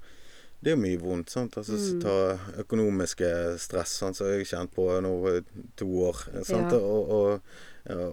[0.61, 1.29] det er mye vondt.
[1.29, 1.55] sant?
[1.57, 2.01] Altså, Mm.
[2.01, 5.43] Ta økonomiske stress, som jeg har kjent på nå
[5.77, 6.43] to år.
[6.43, 6.71] sant?
[6.73, 6.77] Ja.
[6.77, 7.41] Og, og,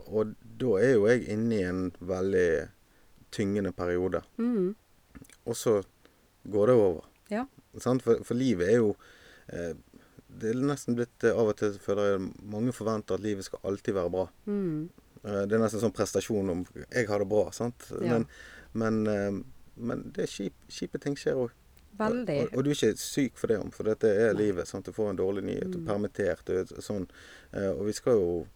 [0.06, 2.48] og da er jo jeg inne i en veldig
[3.34, 4.22] tyngende periode.
[4.38, 4.74] Mm.
[5.46, 5.82] Og så
[6.48, 7.04] går det over.
[7.30, 7.44] Ja.
[7.78, 8.92] For, for livet er jo
[9.52, 9.74] eh,
[10.36, 13.60] Det er nesten blitt eh, Av og til føler jeg mange forventer at livet skal
[13.68, 14.24] alltid være bra.
[14.46, 14.88] Mm.
[15.24, 17.52] Eh, det er nesten sånn prestasjon om 'jeg har det bra'.
[17.52, 17.88] sant?
[18.00, 18.18] Ja.
[18.18, 18.26] Men,
[18.72, 19.42] men, eh,
[19.76, 21.50] men det er kjip, kjipe ting skjer òg.
[21.98, 22.40] Veldig.
[22.52, 24.68] Og, og du er ikke syk for det, for dette er livet.
[24.68, 24.84] sant?
[24.84, 25.84] Du får en dårlig nyhet, du Mm.
[25.88, 27.08] er permittert du er sånn.
[27.52, 28.46] Eh, og vi skal jo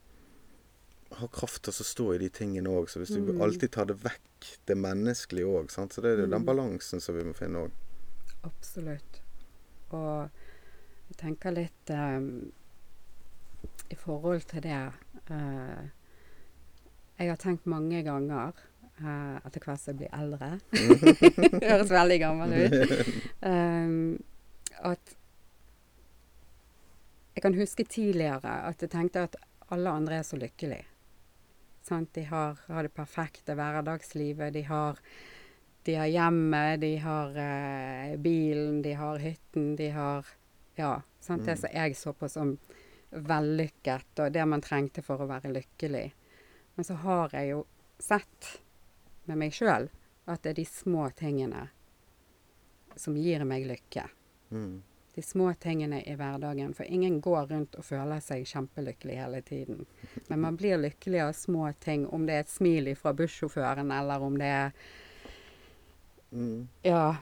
[1.18, 2.88] ha kraft til å stå i de tingene òg.
[2.88, 3.40] Så hvis du Mm.
[3.42, 6.46] alltid tar det vekk, det menneskelige òg, så det er jo den Mm.
[6.46, 7.70] balansen som vi må finne òg.
[8.44, 9.20] Absolutt.
[9.90, 10.30] Og
[11.10, 12.52] jeg tenker litt um,
[13.90, 14.92] i forhold til det
[15.30, 15.82] uh,
[17.18, 18.52] Jeg har tenkt mange ganger
[19.02, 23.14] uh, etter hvert som jeg blir eldre Det høres veldig gammel ut.
[23.42, 24.22] Um,
[24.92, 25.16] at
[27.34, 29.36] Jeg kan huske tidligere at jeg tenkte at
[29.70, 30.84] alle andre er så lykkelige.
[31.82, 32.12] Sant?
[32.14, 34.52] De har, har det perfekte hverdagslivet.
[34.52, 34.98] De har
[35.82, 40.26] de har hjemmet, de har eh, bilen, de har hytten, de har
[40.76, 41.02] Ja.
[41.20, 41.44] Sant?
[41.44, 41.60] Det Mm.
[41.60, 42.58] som jeg så på som
[43.12, 46.12] vellykket, og det man trengte for å være lykkelig.
[46.76, 47.66] Men så har jeg jo
[47.98, 48.60] sett
[49.26, 49.88] med meg sjøl
[50.26, 51.68] at det er de små tingene
[52.96, 54.08] som gir meg lykke.
[54.52, 54.82] Mm.
[55.14, 56.74] De små tingene i hverdagen.
[56.74, 59.86] For ingen går rundt og føler seg kjempelykkelig hele tiden.
[60.28, 64.22] Men man blir lykkelig av små ting, om det er et smil fra bussjåføren, eller
[64.22, 64.72] om det er
[66.32, 66.68] Mm.
[66.82, 67.16] Ja.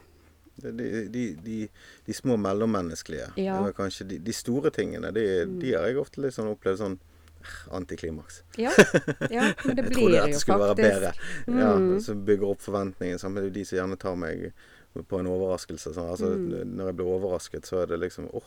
[0.56, 0.70] De,
[1.08, 1.68] de, de,
[2.04, 3.30] de små mellommenneskelige.
[3.36, 3.58] Ja.
[3.58, 5.10] Eller kanskje de, de store tingene.
[5.10, 5.60] De, Mm.
[5.60, 6.96] de har jeg ofte sånn opplevd sånn
[7.40, 8.42] eh, antiklimaks.
[8.58, 8.70] Ja,
[9.30, 11.12] ja men det blir jo faktisk Jeg trodde dette skulle være bedre.
[11.46, 12.00] Ja, Mm.
[12.04, 13.44] Som bygger opp forventningene.
[13.46, 14.50] Jo de som gjerne tar meg
[14.94, 15.92] på en overraskelse.
[15.94, 16.10] Sånn.
[16.10, 16.74] Altså, Mm.
[16.76, 18.44] Når jeg blir overrasket, så er det liksom åh,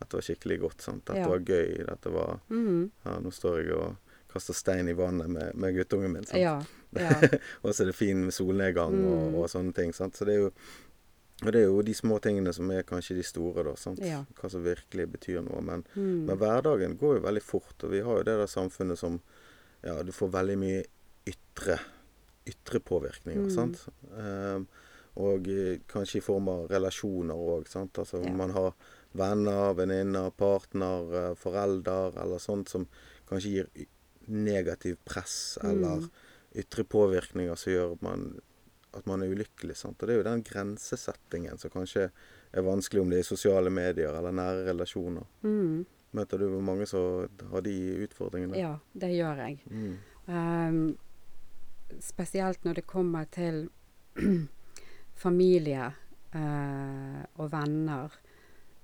[0.00, 0.80] dette var skikkelig godt.
[0.82, 1.04] Sant?
[1.06, 1.28] Dette Ja.
[1.28, 1.84] var gøy.
[1.86, 3.96] Dette var mm, Ja, nå står jeg og
[4.32, 6.24] kaster stein i vannet med, med guttungen min.
[6.34, 6.62] Ja.
[6.96, 7.10] ja.
[7.62, 9.34] og så er det fin solnedgang og, Mm.
[9.34, 9.92] og sånne ting.
[9.92, 10.14] Sant?
[10.16, 10.52] Så det er jo
[11.44, 13.72] og det er jo de små tingene som er kanskje de store, da.
[13.74, 15.60] Hva som virkelig betyr noe.
[15.60, 16.26] Men, Mm.
[16.26, 19.20] men hverdagen går jo veldig fort, og vi har jo det der samfunnet som
[19.82, 20.84] Ja, du får veldig mye
[21.26, 21.80] ytre,
[22.46, 23.50] ytre påvirkninger, Mm.
[23.50, 23.88] sant.
[24.16, 24.68] Ehm,
[25.16, 27.66] og eh, kanskje i form av relasjoner òg.
[27.76, 28.32] Altså Ja.
[28.32, 28.72] man har
[29.14, 32.86] venner, venninner, partner, eh, forelder eller sånt som
[33.28, 33.68] kanskje gir
[34.28, 36.10] negativ press eller Mm.
[36.54, 38.40] ytre påvirkninger som gjør at man,
[38.94, 39.76] at man er ulykkelig.
[39.76, 40.02] Sant?
[40.02, 42.10] Og det er jo den grensesettingen som kanskje
[42.54, 45.24] er vanskelig, om det er i sosiale medier eller nære relasjoner.
[45.42, 45.86] Mm.
[46.14, 48.56] Møter du mange som har de utfordringene?
[48.56, 49.60] ja, det gjør jeg.
[49.70, 49.98] Mm.
[50.28, 50.98] Um,
[52.00, 53.70] spesielt når det kommer til
[55.14, 55.92] familie
[56.32, 58.12] eh, og venner.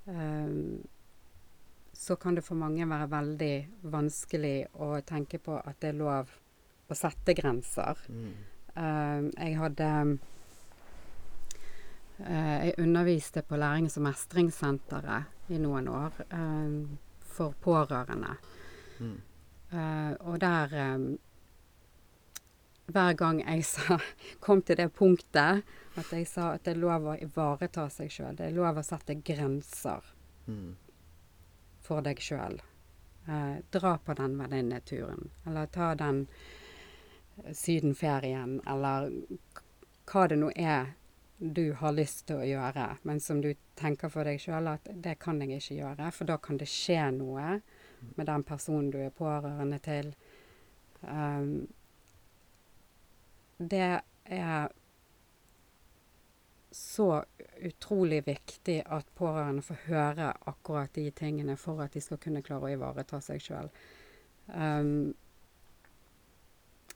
[0.06, 0.82] ehm,
[1.92, 6.30] så kan det for mange være veldig vanskelig å tenke på at det er lov
[6.88, 7.98] å sette grenser.
[8.08, 8.34] Mm.
[8.76, 10.18] Ehm, jeg hadde
[12.18, 16.12] eh, Jeg underviste på Lærings- og mestringssenteret i noen år
[17.38, 18.36] for pårørende.
[19.00, 19.18] Mm.
[19.70, 20.98] Eh, og der eh,
[22.88, 23.98] Hver gang jeg sa,
[24.44, 25.64] kom til det punktet
[25.98, 28.86] at jeg sa at det er lov å ivareta seg sjøl, det er lov å
[28.86, 30.14] sette grenser
[30.48, 30.76] Mm.
[31.84, 32.54] for deg sjøl.
[33.28, 36.22] Eh, dra på den venninneturen, eller ta den
[37.52, 39.10] sydenferien, eller
[40.08, 40.94] hva det nå er
[41.38, 45.18] du har lyst til å gjøre, men som du tenker for deg sjøl at det
[45.22, 47.60] kan jeg ikke gjøre, for da kan det skje noe
[48.16, 50.14] med den personen du er pårørende til.
[51.02, 51.68] Um,
[53.58, 54.68] det er
[56.70, 57.24] så
[57.62, 62.68] utrolig viktig at pårørende får høre akkurat de tingene for at de skal kunne klare
[62.68, 63.70] å ivareta seg sjøl.
[64.52, 65.10] Um,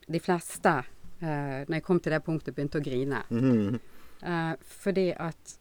[0.07, 0.75] de fleste,
[1.23, 3.23] uh, når jeg kom til det punktet, begynte å grine.
[3.33, 3.79] Mm.
[4.23, 5.57] Uh, fordi at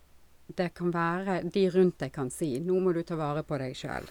[0.53, 3.75] det kan være De rundt deg kan si 'Nå må du ta vare på deg
[3.75, 4.11] sjøl'.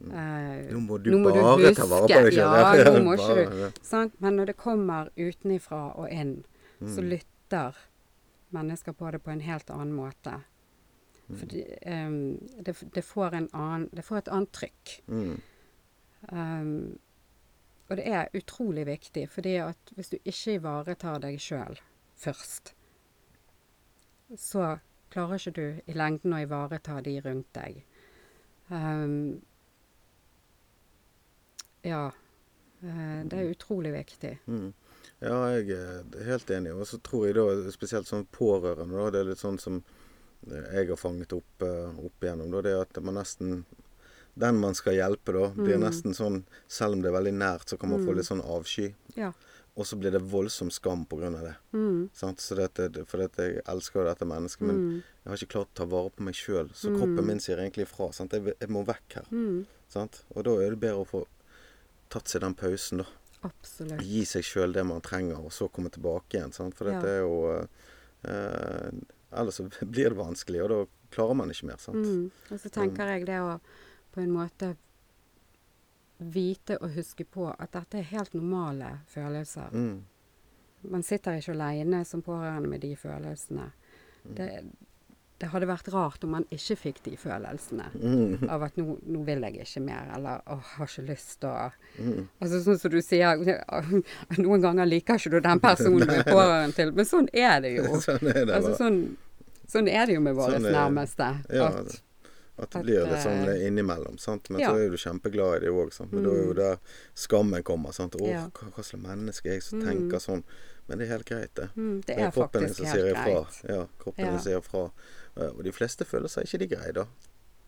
[0.00, 2.54] Uh, Nå må du nå må du bare ta vare på deg selv.
[2.56, 4.14] ja, nå må ikke du- sant?
[4.20, 6.44] Men når det kommer utenifra og inn,
[6.80, 7.08] så Mm.
[7.10, 7.76] lytter
[8.52, 10.38] mennesker på det på en helt annen måte.
[11.28, 11.36] Mm.
[11.38, 14.94] Fordi um, det, det, får en annen, det får et annet trykk.
[15.08, 15.40] Mm.
[16.32, 16.98] Um,
[17.90, 21.76] og det er utrolig viktig, fordi at hvis du ikke ivaretar deg sjøl
[22.16, 22.72] først,
[24.38, 24.78] så
[25.10, 27.82] klarer ikke du i lengden å ivareta de rundt deg.
[28.70, 29.40] Um,
[31.84, 32.10] ja.
[32.82, 34.38] eh, det er utrolig viktig.
[34.48, 34.72] Mm.
[35.20, 36.72] Ja, jeg er helt enig.
[36.74, 39.82] Og så tror jeg da, spesielt sånn pårørende, da, det er litt sånn som
[40.48, 43.64] jeg har fanget opp, eh, opp igjennom, da, det er at man nesten
[44.40, 45.82] Den man skal hjelpe, da, blir Mm.
[45.82, 48.16] nesten sånn Selv om det er veldig nært, så kan man få Mm.
[48.16, 48.94] litt sånn avsky.
[49.16, 49.32] Ja.
[49.76, 51.56] Og så blir det voldsom skam på grunn av det.
[51.74, 52.08] Mm.
[52.14, 52.38] Sant?
[52.38, 55.02] Så dette, for dette, jeg elsker jo dette mennesket, men Mm.
[55.24, 56.70] jeg har ikke klart å ta vare på meg sjøl.
[56.72, 56.96] Så Mm.
[57.00, 58.12] kroppen min sier egentlig ifra.
[58.30, 59.24] Jeg, jeg må vekk her.
[59.32, 59.66] Mm.
[59.88, 60.22] Sant?
[60.34, 61.26] Og da er det bedre å få
[62.10, 63.08] tatt seg den pausen, da.
[63.46, 64.02] Absolutt.
[64.04, 66.52] Gi seg sjøl det man trenger, og så komme tilbake igjen.
[66.52, 66.76] Sant?
[66.76, 67.36] For dette er jo
[68.28, 68.90] eh,
[69.30, 70.80] Ellers så blir det vanskelig, og da
[71.14, 71.80] klarer man ikke mer.
[71.80, 72.04] Sant?
[72.04, 72.28] Mm.
[72.50, 73.56] Og så tenker jeg det å
[74.10, 74.74] på en måte
[76.20, 79.70] vite og huske på at dette er helt normale følelser.
[79.72, 80.00] Mm.
[80.90, 83.70] Man sitter ikke alene som pårørende med de følelsene.
[84.24, 84.34] Mm.
[84.36, 84.48] Det,
[85.40, 87.86] det hadde vært rart om man ikke fikk de følelsene.
[87.96, 88.42] Mm.
[88.52, 92.28] Av at nå, nå vil jeg ikke mer, eller å, har ikke lyst og Mm.
[92.40, 93.40] Altså sånn som du sier,
[94.38, 97.72] noen ganger liker ikke du den personen du er pårørende til, men sånn er det
[97.78, 97.88] jo.
[98.06, 98.54] sånn er det.
[98.54, 99.00] Altså sånn,
[99.68, 101.30] sånn er det jo med våre Sånn er- nærmeste.
[101.50, 101.98] Ja, at,
[102.60, 104.18] At det blir litt sånn eh, innimellom.
[104.20, 104.50] Sant?
[104.52, 104.68] Men ja.
[104.70, 105.94] så er du kjempeglad i det òg.
[106.12, 106.58] Men da er jo Mm.
[106.58, 106.76] der
[107.16, 107.92] skammen kommer.
[107.96, 108.14] Sant?
[108.20, 108.42] Å, Ja.
[108.52, 109.86] hva, slags menneske er jeg som Mm.
[109.88, 110.42] tenker sånn?
[110.86, 111.68] Men det er helt greit, det.
[111.76, 113.62] mm, det Det er faktisk helt greit.
[113.68, 114.30] Ja, kroppen Ja.
[114.30, 114.90] din sier ifra.
[115.36, 117.04] Og de fleste føler seg ikke de greie, da.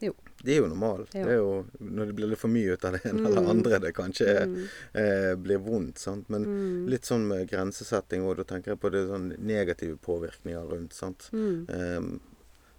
[0.03, 0.13] Jo.
[0.43, 1.05] De er jo normale.
[1.13, 3.27] Det er jo når det blir litt for mye ut av det ene Mm.
[3.27, 4.57] eller andre det kanskje Mm,
[4.99, 5.99] eh, blir vondt.
[5.99, 6.29] Sant?
[6.29, 8.37] Men mm, litt sånn med grensesetting, òg.
[8.37, 10.93] da tenker jeg på det sånn negative påvirkninger rundt.
[10.93, 11.31] sant?
[11.33, 12.21] Ehm,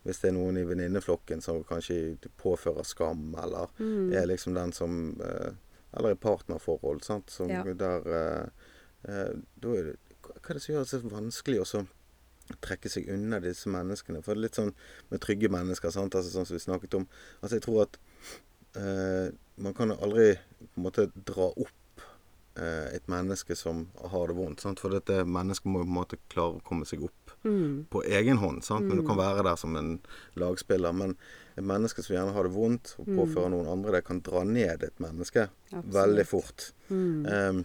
[0.04, 4.72] hvis det er noen i venninneflokken som kanskje påfører skam, eller mm, er liksom den
[4.74, 5.52] som eh,
[5.96, 7.30] Eller i partnerforhold, sant.
[7.30, 7.64] Som Ja.
[7.64, 8.46] der eh,
[9.08, 11.88] eh, Da er det Hva er det som gjør det så vanskelig å så
[12.62, 14.22] trekke seg unna disse menneskene?
[14.24, 14.74] For det er litt sånn
[15.12, 16.16] med trygge mennesker, sant.
[16.16, 17.08] Altså sånn som vi snakket om.
[17.42, 17.98] Altså jeg tror at
[18.76, 19.32] eh,
[19.64, 22.04] man kan aldri på en måte dra opp
[22.58, 24.62] eh, et menneske som har det vondt.
[24.66, 24.80] Sant?
[24.82, 28.38] For dette mennesket må på en måte klare å komme seg opp mm, på egen
[28.42, 28.64] hånd.
[28.66, 28.88] Sant?
[28.88, 29.08] Men du Mm.
[29.08, 30.00] kan være der som en
[30.36, 30.94] lagspiller.
[30.94, 31.16] Men
[31.58, 33.18] et menneske som gjerne har det vondt, og Mm.
[33.20, 35.94] påfører noen andre det, kan dra ned et menneske absolutt.
[35.94, 36.72] veldig fort.
[36.90, 37.64] Mm, Eh,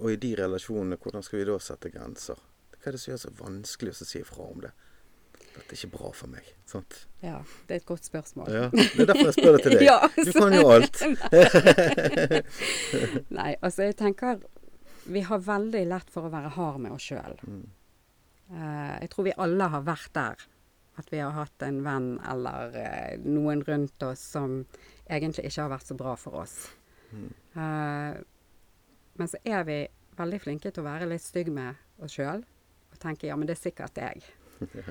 [0.00, 2.36] og i de relasjonene, hvordan skal vi da sette grenser?
[2.80, 4.70] Hva er det som gjør det så vanskelig å si ifra om det?
[5.50, 6.46] Dette er ikke bra for meg.
[6.68, 6.96] Sant?
[7.24, 8.48] ja, det er et godt spørsmål.
[8.54, 9.82] Ja, det er derfor jeg spør det til deg.
[9.84, 11.00] Ja, Du kan jo alt.
[13.40, 14.40] Nei, altså jeg tenker
[15.10, 17.36] Vi har veldig lett for å være hard med oss sjøl.
[17.44, 17.66] Mm.
[19.02, 20.46] jeg tror vi alle har vært der.
[21.00, 24.62] At vi har hatt en venn eller uh, noen rundt oss som
[25.08, 26.56] egentlig ikke har vært så bra for oss.
[27.10, 27.30] Mm.
[27.56, 28.20] Uh,
[29.20, 29.78] men så er vi
[30.18, 32.44] veldig flinke til å være litt stygge med oss sjøl.
[32.90, 34.22] Og tenker ja, men det er sikkert jeg.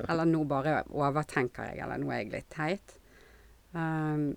[0.08, 2.96] Eller nå bare overtenker jeg, eller nå er jeg litt teit.
[3.72, 4.32] Um,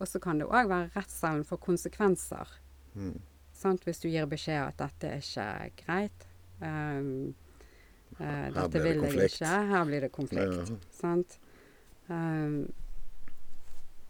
[0.00, 2.48] og så kan det òg være redselen for konsekvenser.
[2.94, 3.18] Mm.
[3.52, 3.84] Sant?
[3.84, 6.26] Hvis du gir beskjed at dette er ikke greit.
[6.60, 7.34] Um,
[8.16, 9.34] uh, dette vil det jeg konflikt.
[9.34, 9.52] ikke.
[9.72, 10.70] Her blir det konflikt.
[10.72, 10.78] Ja.
[10.96, 11.36] Sant?
[12.08, 12.62] Um,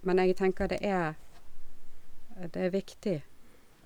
[0.06, 1.18] men jeg tenker det er
[2.40, 3.18] Det er viktig.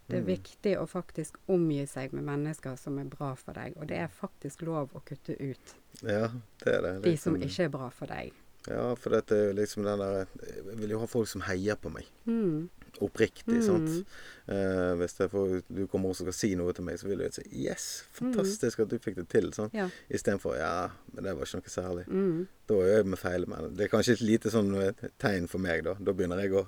[0.09, 0.27] Det er Mm.
[0.37, 3.75] viktig å faktisk omgi seg med mennesker som er bra for deg.
[3.79, 6.29] Og det er faktisk lov å kutte ut Ja,
[6.64, 7.03] det det.
[7.03, 8.33] de som Liksom- ikke er bra for deg.
[8.69, 10.27] Ja, for dette er jo liksom den der
[10.67, 12.05] Jeg vil jo ha folk som heier på meg.
[12.27, 12.69] Mm.
[13.01, 13.62] Oppriktig, Mm.
[13.62, 14.07] sant.
[14.49, 17.43] Eh, hvis får, du kommer og skal si noe til meg, så vil jeg si
[17.53, 19.53] Yes, fantastisk at du fikk det til.
[19.53, 19.73] Sant?
[19.75, 19.88] Ja.
[20.11, 22.07] Istedenfor Ja, men det var ikke noe særlig.
[22.09, 22.47] Mm.
[22.67, 23.47] Da er jeg med feil.
[23.49, 25.95] Men det er kanskje et lite sånn eh, tegn for meg, da.
[25.95, 26.67] Da begynner jeg å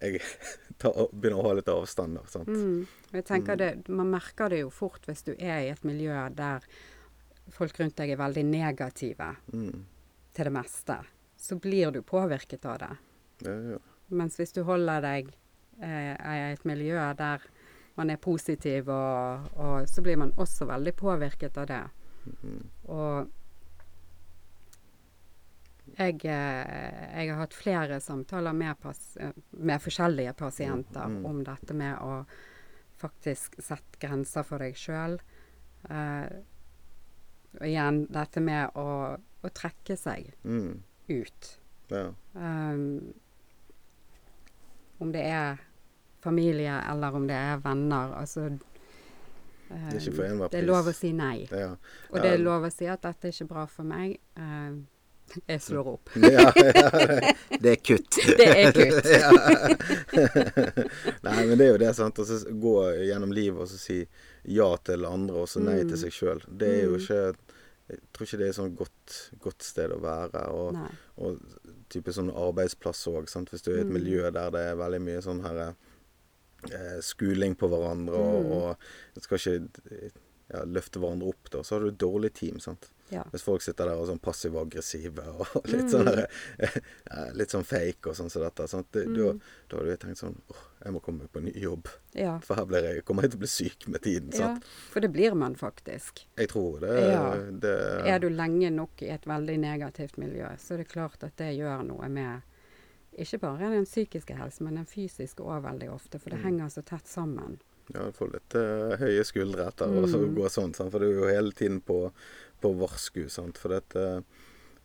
[0.00, 0.20] jeg
[0.80, 2.16] tar, begynner å ha litt avstand.
[2.18, 2.48] Da, sant?
[2.48, 2.86] Mm.
[3.12, 6.64] Jeg tenker det, Man merker det jo fort hvis du er i et miljø der
[7.50, 9.84] folk rundt deg er veldig negative Mm.
[10.32, 10.96] til det meste.
[11.36, 12.90] Så blir du påvirket av det.
[13.46, 13.78] Ja, ja.
[14.08, 15.32] Mens hvis du holder deg
[15.82, 17.42] eh, i et miljø der
[17.96, 21.82] man er positiv, og, og så blir man også veldig påvirket av det.
[22.42, 22.62] Mm.
[22.92, 23.30] Og
[26.00, 28.76] jeg, eh, jeg har hatt flere samtaler med,
[29.20, 31.24] eh, med forskjellige pasienter Mm.
[31.26, 32.24] om dette med å
[33.00, 35.18] faktisk sette grenser for deg sjøl.
[35.90, 36.28] Uh,
[37.56, 40.82] og igjen dette med å, å trekke seg Mm.
[41.08, 41.58] ut.
[41.90, 42.12] ja.
[42.34, 43.14] Um,
[45.00, 45.56] om det er
[46.20, 48.12] familie eller om det er venner.
[48.20, 48.58] Altså
[49.70, 51.46] Det er Det er lov å si nei.
[51.50, 51.76] Ja.
[52.10, 54.18] Og det er lov å si at dette er ikke bra for meg.
[54.36, 54.86] Um,
[55.46, 56.10] jeg slår opp.
[56.16, 56.90] ja, ja,
[57.60, 58.18] det er kutt.
[58.40, 59.06] Det er kutt.
[61.26, 62.18] Nei, men det er jo det, sant.
[62.22, 62.24] Å
[62.62, 62.74] gå
[63.06, 64.00] gjennom livet og så si
[64.50, 65.88] ja til andre og så nei Mm.
[65.92, 66.40] til seg sjøl.
[66.48, 67.00] Det er jo Mm.
[67.00, 67.22] ikke
[67.90, 70.42] Jeg tror ikke det er et sånn godt, godt sted å være.
[70.54, 70.76] Og,
[71.18, 71.40] og
[71.90, 73.92] type sånn arbeidsplass òg, hvis du er i et Mm.
[73.98, 75.74] miljø der det er veldig mye sånn her
[76.70, 78.52] eh, skuling på hverandre og, Mm.
[78.52, 78.76] og
[79.24, 80.12] skal ikke
[80.54, 82.60] ja, løfte hverandre opp, da, så har du et dårlig team.
[82.60, 82.90] sant?
[83.10, 83.24] Ja.
[83.32, 85.90] Hvis folk sitter der og er sånn passiv-aggressive og litt Mm.
[85.90, 86.26] sånn der,
[87.40, 88.66] Litt sånn fake og sånn som dette.
[88.68, 88.90] Sant?
[88.92, 89.40] Det, da, Mm.
[89.68, 91.88] da hadde jeg tenkt sånn åh, jeg må komme på ny jobb.
[92.14, 92.38] Ja.
[92.40, 94.30] For her blir jeg, kommer jeg til å bli syk med tiden.
[94.32, 94.38] ja.
[94.54, 94.64] Sant?
[94.92, 96.24] For det blir man faktisk.
[96.38, 96.94] Jeg tror det.
[97.12, 97.34] Ja.
[97.50, 97.74] det
[98.06, 101.56] Er du lenge nok i et veldig negativt miljø, så er det klart at det
[101.58, 102.42] gjør noe med
[103.18, 106.18] ikke bare den psykiske helsen, men den fysiske òg veldig ofte.
[106.20, 106.44] For det Mm.
[106.44, 107.58] henger så tett sammen.
[107.94, 110.34] Ja, du får litt uh, høye skuldre etter så Mm.
[110.36, 110.90] gå sånn, sant?
[110.92, 112.12] for du er jo hele tiden på,
[112.62, 113.28] på varsku.
[113.28, 113.58] Sant?
[113.58, 114.22] For dette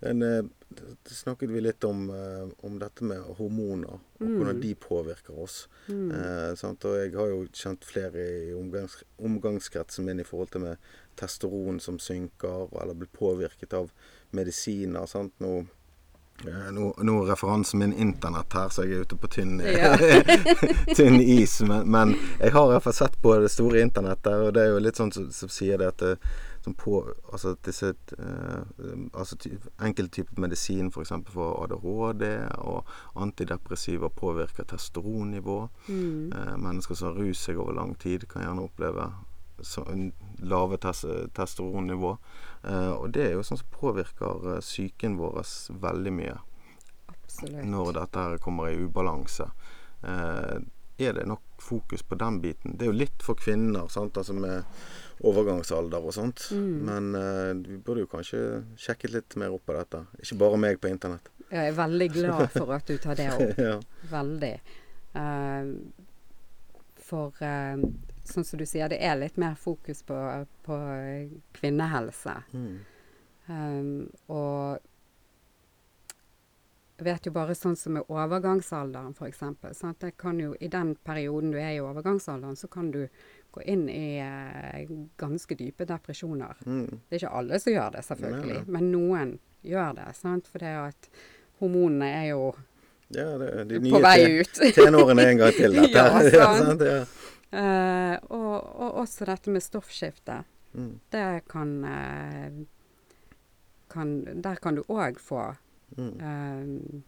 [0.05, 0.41] en, eh,
[0.75, 4.37] det snakket vi litt om, eh, om dette med hormoner, og Mm.
[4.37, 5.67] hvordan de påvirker oss.
[5.87, 6.11] Mm.
[6.11, 6.83] Eh, sant?
[6.85, 8.15] Og jeg har jo kjent flere
[8.49, 10.77] i omgangs, omgangskretsen min i forhold til med
[11.17, 13.89] testosteron som synker, eller blir påvirket av
[14.33, 15.05] medisiner.
[15.07, 15.33] Sant?
[15.39, 15.65] Nå, eh,
[16.43, 19.93] nå, nå er referansen min internett her, så jeg er ute på tynn, Ja.
[20.97, 21.61] tynn is.
[21.61, 24.73] Men, men jeg har i hvert fall sett på det store internettet, og det er
[24.73, 26.17] jo litt sånn som, som sier det at det,
[26.65, 26.97] som på,
[27.31, 28.61] altså disse uh,
[29.13, 29.51] altså ty,
[29.85, 31.13] Enkelte typer medisin, f.eks.
[31.29, 32.25] For, for ADHD
[32.57, 32.89] og
[33.21, 35.59] antidepressiva, påvirker testosteronnivå.
[35.87, 36.33] Mm.
[36.33, 39.11] Uh, mennesker som har rus seg over lang tid, kan gjerne oppleve
[40.37, 42.17] lave testosteronnivå.
[42.63, 45.41] Eh, og det er jo sånn som påvirker eh, psyken vår
[45.81, 46.37] veldig mye
[47.11, 47.65] Absolutt.
[47.69, 49.49] når dette her kommer i ubalanse.
[50.03, 50.57] Eh,
[50.97, 52.77] er det nok fokus på den biten?
[52.77, 54.17] Det er jo litt for kvinner, sant?
[54.17, 54.63] Altså med
[55.27, 56.47] overgangsalder og sånt.
[56.55, 56.87] Mm.
[56.87, 58.39] Men vi burde jo kanskje
[58.79, 60.05] sjekket litt mer opp på dette.
[60.23, 61.27] Ikke bare meg på internett.
[61.51, 63.59] Jeg er veldig glad for at du tar det opp.
[63.59, 63.75] ja.
[64.11, 64.55] Veldig.
[65.15, 65.75] Uh,
[67.05, 67.77] for eh,
[68.29, 70.17] sånn som du sier, det er litt mer fokus på,
[70.65, 70.79] på
[71.59, 72.35] kvinnehelse.
[72.53, 72.75] Mm.
[73.47, 74.79] Um, og
[76.95, 79.41] jeg vet jo bare sånn som med overgangsalderen, f.eks.
[79.75, 83.01] Sånn det kan jo, I den perioden du er i overgangsalderen, så kan du
[83.55, 84.85] gå inn i eh,
[85.19, 86.55] ganske dype depresjoner.
[86.65, 87.01] Mm.
[87.09, 88.71] Det er ikke alle som gjør det, selvfølgelig, Nei, nei.
[88.77, 89.33] men noen
[89.67, 90.07] gjør det.
[90.15, 90.47] sant?
[90.51, 91.09] For det at
[91.59, 92.47] hormonene er jo
[93.15, 94.59] Ja, det er de på vei ut.
[94.79, 95.75] tenårene en gang til.
[95.75, 96.05] Dette.
[96.39, 96.79] Ja, sant.
[96.79, 97.21] sant?
[97.51, 100.43] Eh, og, og også dette med stoffskifte.
[100.73, 100.99] Mm.
[101.11, 102.51] Det kan, eh,
[103.89, 105.55] kan Der kan du òg få
[105.97, 107.01] Mm.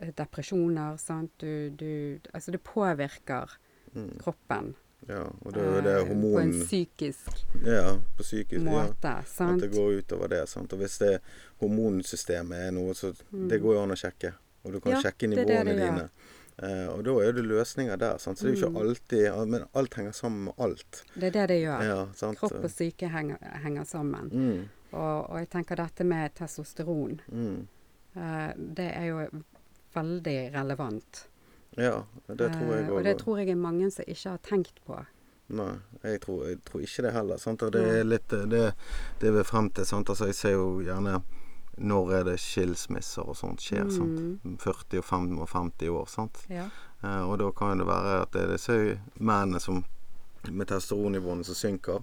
[0.00, 1.30] eh, depresjoner, sant.
[1.38, 3.50] Du, du Altså, det påvirker
[3.94, 4.18] Mm.
[4.18, 4.74] kroppen
[5.08, 7.28] Ja, og det er jo det eh, på en psykisk
[7.66, 8.64] Ja, på psykisk.
[8.64, 8.70] Ja.
[8.86, 9.08] måte,
[9.40, 10.48] At det går utover det.
[10.48, 10.72] sant?
[10.72, 11.20] Og hvis det
[11.60, 13.48] hormonsystemet er noe, så Mm.
[13.48, 14.32] det går jo an å sjekke.
[14.64, 15.86] Og du kan Ja, sjekke det er det dine.
[15.98, 16.08] gjør.
[16.58, 18.18] Eh, og da er det løsninger der.
[18.18, 18.38] sant?
[18.38, 18.76] Så det er jo Mm.
[18.76, 21.04] ikke alltid Men alt henger sammen med alt.
[21.14, 21.82] Det er det det gjør.
[21.82, 22.32] Ja.
[22.34, 24.28] Kropp og syke henger, henger sammen.
[24.32, 27.66] Mm, Og, og jeg tenker dette med testosteron, mm.
[28.16, 29.22] eh, det er jo
[29.94, 31.26] veldig relevant.
[31.78, 32.96] Ja, det tror jeg Eh, òg.
[32.98, 34.98] og det tror jeg er mange som ikke har tenkt på.
[35.48, 37.36] Nei, jeg tror, jeg tror ikke det heller.
[37.38, 37.62] Sant?
[37.62, 38.74] Og det er litt det,
[39.20, 39.84] det er vi frem til.
[39.86, 40.08] Sant?
[40.08, 41.22] Altså, jeg ser jo gjerne
[41.78, 43.86] når er det skilsmisser og sånt skjer.
[43.88, 44.40] Mm.
[44.42, 44.62] Sant?
[44.62, 46.06] 40 og 55 år.
[46.12, 46.42] Sant?
[46.52, 46.66] Ja.
[47.02, 48.78] Eh, og da kan det være at det er disse
[49.18, 49.84] mennene som
[50.50, 52.02] med testosteronnivåene som synker.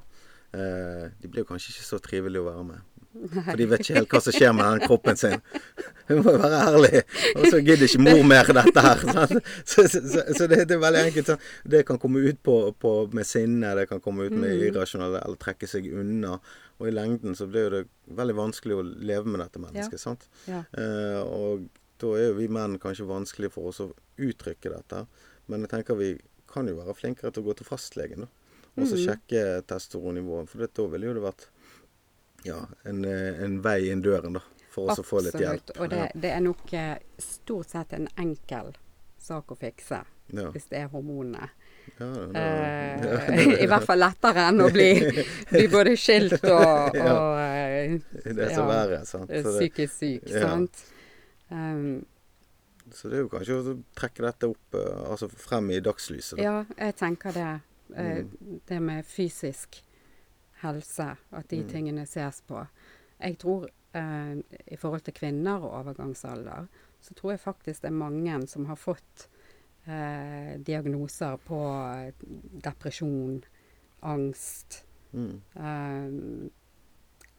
[0.56, 2.86] Eh, de blir kanskje ikke så trivelige å være med.
[3.34, 5.42] For de vet ikke helt hva som skjer med den kroppen sin.
[6.10, 7.02] Hun må jo være ærlig.
[7.36, 9.02] Og så gidder ikke mor mer dette her.
[9.66, 11.32] Så, så, så, så det, det er veldig enkelt.
[11.74, 14.64] Det kan komme ut på, på med sinne, det kan komme ut med Mm.
[14.70, 16.38] irrasjonelle eller trekke seg unna.
[16.80, 20.00] Og i lengden så blir det veldig vanskelig å leve med dette mennesket.
[20.00, 20.28] sant?
[20.48, 20.64] Ja.
[20.74, 21.68] Eh, og
[22.00, 25.06] da er jo vi menn kanskje vanskelig for oss å uttrykke dette.
[25.48, 26.14] Men jeg tenker vi
[26.48, 28.28] kan jo være flinkere til å gå til fastlegen, da.
[28.78, 29.06] Og så Mhm.
[29.06, 30.48] sjekke testosteronnivået.
[30.48, 31.48] For det, da ville jo det vært
[32.46, 34.40] ja, en, eh, en vei inn døren, da.
[34.70, 35.70] For oss å få litt hjelp.
[35.74, 35.80] Absolutt.
[35.82, 38.74] Og det, det er nok eh, stort sett en enkel
[39.20, 40.42] sak å fikse, Ja.
[40.44, 40.52] Ja.
[40.52, 41.50] hvis det er hormonene.
[42.00, 42.10] Ja,
[42.40, 44.90] Eh, I hvert fall lettere enn å bli,
[45.54, 47.98] bli både skilt og, og eh,
[48.36, 49.32] det som verre, sant.
[49.32, 50.30] Psykisk syk.
[50.34, 50.84] Sant?
[51.50, 52.06] Um,
[52.94, 56.44] så det er jo kanskje å trekke dette opp altså frem i dagslyset, da.
[56.44, 56.56] ja,
[56.88, 57.50] jeg tenker det.
[57.90, 58.60] Mm.
[58.70, 59.80] Det med fysisk
[60.62, 61.70] helse, at de Mm.
[61.72, 62.62] tingene ses på.
[63.22, 64.36] Jeg tror eh,
[64.68, 66.68] i forhold til kvinner og overgangsalder,
[67.02, 69.28] så tror jeg faktisk det er mange som har fått
[69.90, 71.60] eh, diagnoser på
[72.64, 73.44] depresjon,
[74.02, 74.84] angst,
[75.14, 75.42] Mm.
[75.56, 76.50] eh,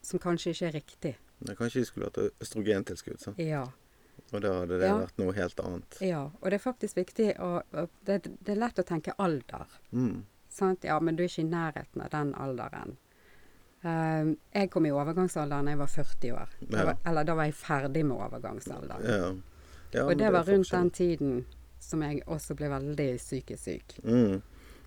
[0.02, 1.14] som kanskje ikke er riktig.
[1.46, 3.38] Men kanskje de skulle hatt østrogentilskudd, sant?
[3.38, 3.66] Ja.
[4.32, 4.98] og da hadde det Ja.
[4.98, 5.96] vært noe helt annet.
[6.00, 6.24] ja.
[6.42, 9.66] Og det er faktisk viktig å å- det, det er lett å tenke alder.
[9.92, 10.24] Mm.
[10.48, 10.84] Sant?
[10.84, 12.96] Ja, men du er ikke i nærheten av den alderen.
[13.84, 16.48] Uh, jeg kom i overgangsalderen da jeg var 40 år.
[16.70, 16.84] Ja.
[16.84, 19.04] var, eller da var jeg ferdig med overgangsalderen.
[19.04, 19.34] Ja.
[19.92, 21.46] Ja, og det var rundt den tiden
[21.80, 23.96] som jeg også ble veldig psykisk syk.
[24.04, 24.40] Mm.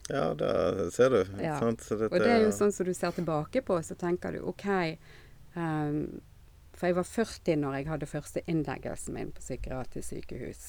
[0.10, 1.20] Ja, der ser du.
[1.40, 1.56] Ja.
[1.64, 4.66] Dette, Og det er jo sånn som du ser tilbake på, så tenker du OK
[5.56, 6.00] um,
[6.76, 10.64] For jeg var 40 når jeg hadde første innleggelsen min på psykiatrisk sykehus.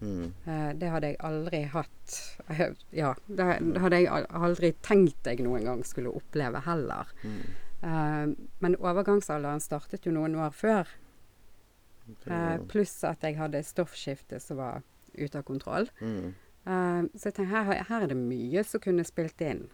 [0.00, 0.26] mm.
[0.44, 2.18] Uh, det hadde jeg aldri hatt
[2.50, 7.08] eh, Ja, det, det hadde jeg aldri tenkt jeg noen gang skulle oppleve heller.
[7.24, 7.40] Mm.
[7.84, 10.92] Uh, men overgangsalderen startet jo noen år før.
[12.04, 14.82] Det Eh, pluss at jeg hadde stoffskifte som var
[15.18, 15.88] ute av kontroll.
[16.00, 16.34] mm.
[16.66, 19.66] Uh, så jeg tenker her, her er det mye som kunne spilt inn.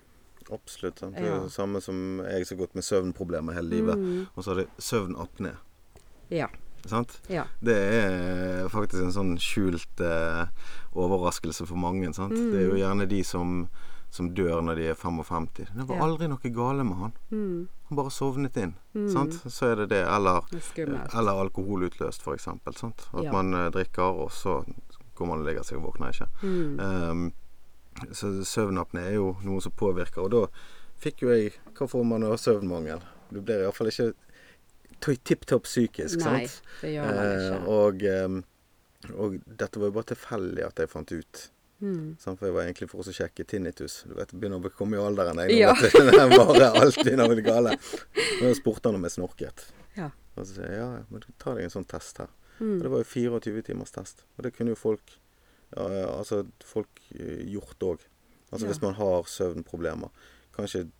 [0.50, 0.98] Absolutt.
[0.98, 1.14] Sant?
[1.14, 1.42] Det er Ja.
[1.44, 3.96] det samme som jeg som har gått med søvnproblemer hele livet.
[3.98, 4.26] Mm.
[4.34, 5.52] Og så har det søvnapné.
[6.30, 6.48] Ja.
[6.86, 7.20] Sant?
[7.30, 7.44] ja.
[7.62, 10.48] Det er faktisk en sånn skjult eh,
[10.96, 12.10] overraskelse for mange.
[12.16, 12.32] Sant?
[12.34, 12.50] Mm.
[12.50, 13.68] Det er jo gjerne de som,
[14.10, 15.46] som dør når de er 55.
[15.76, 16.02] Det var Ja.
[16.08, 17.12] aldri noe gale med han.
[17.30, 17.68] Mm.
[17.88, 18.74] Han bare sovnet inn.
[18.94, 19.08] Mm.
[19.12, 19.32] Sant?
[19.46, 20.02] Så er det det.
[20.08, 22.44] Eller, Det er eller alkoholutløst, f.eks.
[22.74, 23.08] Sant?
[23.14, 23.32] At Ja.
[23.32, 24.64] man eh, drikker, og så
[25.20, 26.28] går man og legger seg og våkner ikke.
[26.42, 26.80] Mm.
[26.80, 27.22] Um,
[28.16, 30.24] så søvnapne er jo noe som påvirker.
[30.24, 30.42] Og da
[31.02, 33.02] fikk jo jeg Hva får man av søvnmangel?
[33.30, 34.10] Du blir iallfall ikke
[35.24, 36.62] tipp topp psykisk, Nei, sant?
[36.82, 37.60] det gjør man Eh, ikke.
[37.72, 38.44] og, um,
[39.16, 41.44] og dette var jo bare tilfeldig at jeg fant ut.
[41.80, 42.16] Mm.
[42.20, 44.02] For jeg var egentlig for å sjekke tinnitus.
[44.04, 45.38] Du vet, begynner å komme i alderen.
[45.48, 45.72] Jeg, Ja.
[45.72, 47.72] vet er bare alt begynner å bli gale.
[47.72, 49.64] Og da spurte han om jeg snorket.
[49.96, 50.10] Ja.
[50.36, 52.28] Og så sier jeg ja, ja, men ta deg en sånn test her.
[52.60, 52.78] Og Mm.
[52.82, 54.24] det var jo 24 timers test.
[54.36, 55.18] Og det kunne jo folk
[55.76, 55.84] ja,
[56.18, 58.00] altså folk eh, gjort òg.
[58.52, 58.72] Altså Ja.
[58.72, 60.10] hvis man har søvnproblemer.
[60.56, 60.90] Kanskje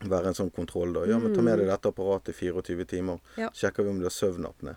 [0.00, 1.04] være en sånn kontroll da.
[1.06, 3.18] Ja, men ta med deg dette apparatet i 24 timer.
[3.36, 3.42] Mm.
[3.42, 3.50] Ja.
[3.50, 4.76] Sjekker vi om du har søvnapné.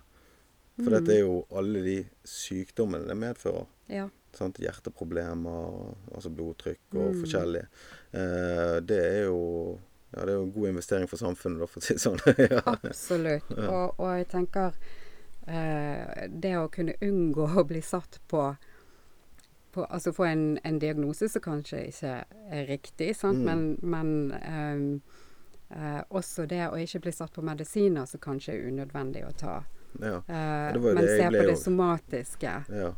[0.75, 0.93] For Mm.
[0.97, 3.67] dette er jo alle de sykdommene det medfører.
[3.89, 4.09] Ja.
[4.33, 4.57] Sant?
[4.57, 7.21] Hjerteproblemer, altså blodtrykk og Mm.
[7.23, 7.67] forskjellig.
[8.13, 9.79] Eh, det er jo
[10.15, 12.19] ja, det er jo en god investering for samfunnet, da, for å si det sånn.
[12.51, 12.61] ja.
[12.65, 13.49] Absolutt.
[13.57, 14.73] Og, og jeg tenker
[15.45, 18.55] det å kunne unngå å bli satt på,
[19.73, 22.13] på Altså få en, en diagnose som kanskje ikke
[22.51, 23.41] er riktig, sant?
[23.43, 23.45] Mm.
[23.45, 25.01] men, men um,
[25.69, 29.55] eh, også det å ikke bli satt på medisiner som kanskje er unødvendig å ta.
[29.99, 30.19] ja.
[30.27, 32.53] Eh, jo men se på det somatiske.
[32.69, 32.93] Ja.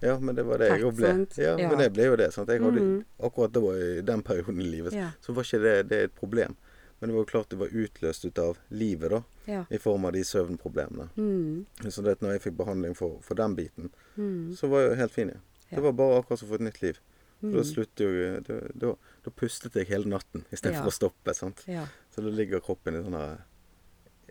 [0.00, 1.12] ja, men det var det jeg òg ble.
[1.36, 1.68] Ja, Ja.
[1.68, 2.32] men det ble jo det.
[2.32, 2.48] Sant?
[2.48, 3.04] Jeg hadde, Mhm.
[3.20, 5.10] Akkurat var i den perioden i livet, Ja.
[5.20, 6.56] så var ikke det, det et problem.
[6.98, 9.22] Men det var jo klart det var utløst ut av livet, da.
[9.44, 9.64] Ja.
[9.70, 11.08] I form av de søvnproblemene.
[11.16, 14.80] Mm, Så det at når jeg fikk behandling for, for den biten, mm, så var
[14.86, 15.42] jeg helt fin igjen.
[15.68, 15.76] Ja.
[15.76, 17.00] Det var bare akkurat som å få et nytt liv.
[17.40, 17.68] For da mm.
[17.68, 18.94] sluttet jo da, da,
[19.26, 20.92] da pustet jeg hele natten istedenfor Ja.
[20.94, 21.34] å stoppe.
[21.36, 21.62] sant?
[21.68, 21.84] Ja.
[22.14, 23.44] Så da ligger kroppen i sånn her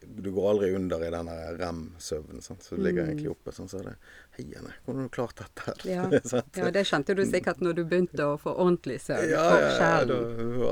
[0.07, 1.27] Du går aldri under i den
[1.59, 2.41] rem-søvnen.
[2.41, 3.09] Så du ligger Mm.
[3.09, 3.67] egentlig oppe sånn.
[3.69, 3.95] Så er det
[4.37, 5.61] Hei, Anne, hvordan har du klart dette?
[5.65, 6.09] her?» Ja.
[6.65, 9.29] Ja, det kjente du sikkert når du begynte å få ordentlig søvn.
[9.29, 10.13] Ja, ja, ja, da,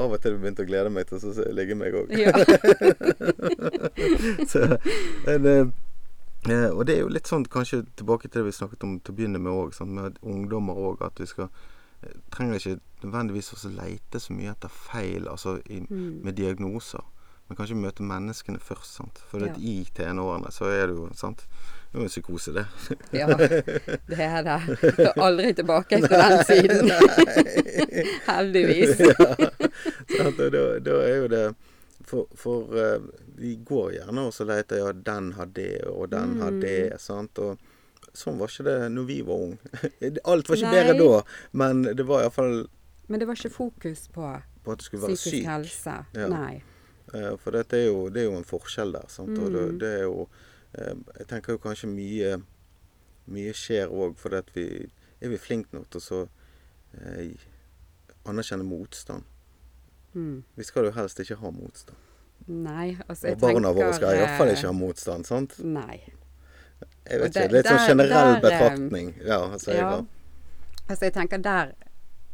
[0.04, 2.10] av og til begynte å glede meg til å ligge meg òg.
[2.18, 2.32] Ja.
[6.50, 9.14] eh, og det er jo litt sånn kanskje tilbake til det vi snakket om til
[9.14, 11.02] å begynne med òg, med ungdommer òg.
[11.08, 11.48] At vi skal
[12.04, 16.22] eh, trenger ikke nødvendigvis også leite så mye etter feil altså i, Mm.
[16.24, 17.04] med diagnoser.
[17.54, 18.96] Men kanskje møte menneskene først.
[18.98, 19.20] sant?
[19.30, 19.54] For Ja.
[19.62, 21.44] i tenårene så er det jo sant?
[21.92, 22.66] Det er jo en psykose, det.
[23.14, 24.80] Ja, det er det.
[24.82, 26.90] Du er aldri tilbake til den siden.
[28.30, 29.00] Heldigvis.
[29.00, 29.28] ja?
[30.26, 31.44] Og da, da er jo det
[32.10, 33.06] For, for uh,
[33.38, 36.60] vi går gjerne og så leter ja, den har det, og den har Mm.
[36.62, 37.00] det.
[37.00, 37.38] sant?
[37.40, 37.58] Og
[38.14, 39.58] sånn var ikke det når vi var unge.
[40.26, 40.82] Alt var ikke Nei.
[40.82, 41.22] bedre da,
[41.54, 42.66] men det var iallfall
[43.08, 44.34] Men det var ikke fokus på
[44.64, 45.48] på at det skulle være psykisk syk.
[45.48, 45.96] helse.
[46.16, 46.28] Ja.
[46.32, 46.62] Nei.
[47.14, 49.08] Eh, For dette er jo, det er jo en forskjell der.
[49.08, 49.38] Sant?
[49.38, 49.80] Og det, Mm.
[49.80, 50.28] det er jo
[50.74, 52.44] eh, Jeg tenker jo kanskje mye
[53.28, 54.90] mye skjer òg fordi at vi
[55.22, 56.28] Er vi flinke nok til å
[57.00, 57.36] eh,
[58.26, 59.24] anerkjenne motstand?
[60.16, 60.44] Mm.
[60.56, 61.98] Vi skal jo helst ikke ha motstand.
[62.48, 65.56] Nei, altså jeg Og barna tenker våre skal iallfall eh, ikke ha motstand, sant?
[65.64, 66.02] Nei.
[67.10, 67.54] Jeg vet det- ikke.
[67.54, 69.14] Litt sånn generell der, betraktning.
[69.26, 69.96] Ja, altså, Ja.
[69.98, 70.08] Jeg,
[70.90, 71.72] Altså jeg tenker der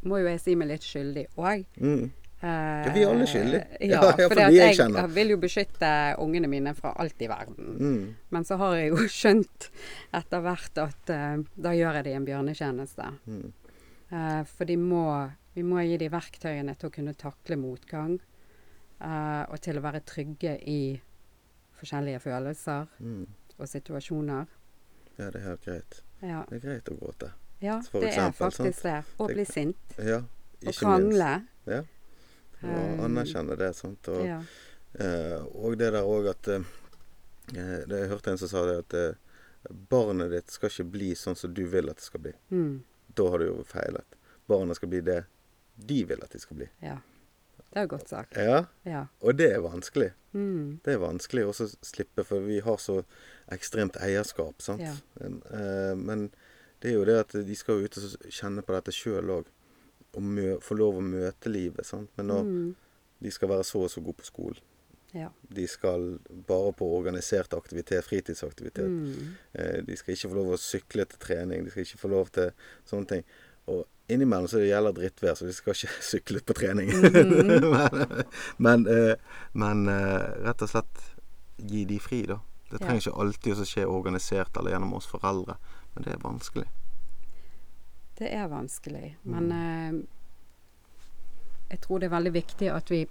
[0.03, 1.65] må jo jeg si meg litt skyldig òg.
[1.77, 2.11] mm.
[2.41, 3.65] Ja, vi er alle skyldige.
[3.91, 5.89] Ja, Ja, for jeg jeg, jeg vil jo beskytte
[6.23, 7.73] ungene mine fra alt i verden.
[7.79, 8.15] Mm.
[8.31, 9.69] Men så har jeg jo skjønt
[10.13, 13.09] etter hvert at uh, da gjør jeg dem en bjørnetjeneste.
[13.25, 13.51] Mm.
[14.11, 15.03] Uh, for de må,
[15.55, 18.15] vi må gi de verktøyene til å kunne takle motgang.
[18.99, 20.79] Uh, og til å være trygge i
[21.79, 23.27] forskjellige følelser Mm.
[23.57, 24.45] og situasjoner.
[25.19, 26.01] Ja, det er helt greit.
[26.21, 27.29] Ja, Det er greit å gråte.
[27.61, 29.03] ja det er faktisk faktisk det.
[29.19, 29.77] Og bli sint.
[29.97, 30.23] Ja, Og
[30.61, 30.79] ikke minst.
[30.79, 31.45] krangle.
[31.67, 31.81] Ja.
[32.63, 33.75] Og Um, anerkjenne det.
[33.75, 34.07] sant?
[34.09, 34.41] Og, Ja.
[34.99, 36.61] eh, og det der òg at eh,
[37.55, 39.13] eh, det, Jeg hørte en som sa det at eh,
[39.89, 42.33] barnet ditt skal ikke bli sånn som du vil at det skal bli.
[42.51, 42.81] Mm,
[43.15, 44.05] Da har du jo feilet.
[44.47, 45.25] Barna skal bli det
[45.77, 46.69] de vil at de skal bli.
[46.81, 46.97] ja.
[47.71, 48.33] Det er godt sagt.
[48.35, 49.05] Ja, Ja.
[49.21, 50.13] og det er vanskelig.
[50.33, 51.53] Mm, Det er vanskelig å
[51.85, 53.03] slippe, for vi har så
[53.51, 54.81] ekstremt eierskap, sant.
[54.81, 54.95] Ja.
[55.21, 56.31] En, eh, men
[56.81, 59.45] det er jo det at de skal jo ut og kjenne på dette sjøl òg.
[60.17, 62.09] Mø, få lov å møte livet, sant.
[62.17, 62.75] Men når mm,
[63.21, 64.65] de skal være så og så gode på skolen
[65.13, 65.27] ja.
[65.49, 68.85] De skal bare på organisert aktivitet, fritidsaktivitet.
[68.89, 71.63] Mm, Eh, De skal ikke få lov å sykle til trening.
[71.65, 72.51] De skal ikke få lov til
[72.85, 73.23] sånne ting.
[73.73, 76.93] Og innimellom så det gjelder drittvær, så de skal ikke sykle på trening.
[77.73, 78.05] men
[78.57, 79.15] men, eh,
[79.53, 81.01] men eh, rett og slett
[81.57, 82.37] gi de fri, da.
[82.69, 82.85] Det Ja.
[82.85, 85.57] trenger ikke alltid å skje organisert eller gjennom oss foreldre.
[85.95, 86.67] Men det er vanskelig.
[88.19, 89.17] Det er vanskelig.
[89.23, 89.99] Men eh,
[91.69, 93.05] jeg tror det er veldig viktig at vi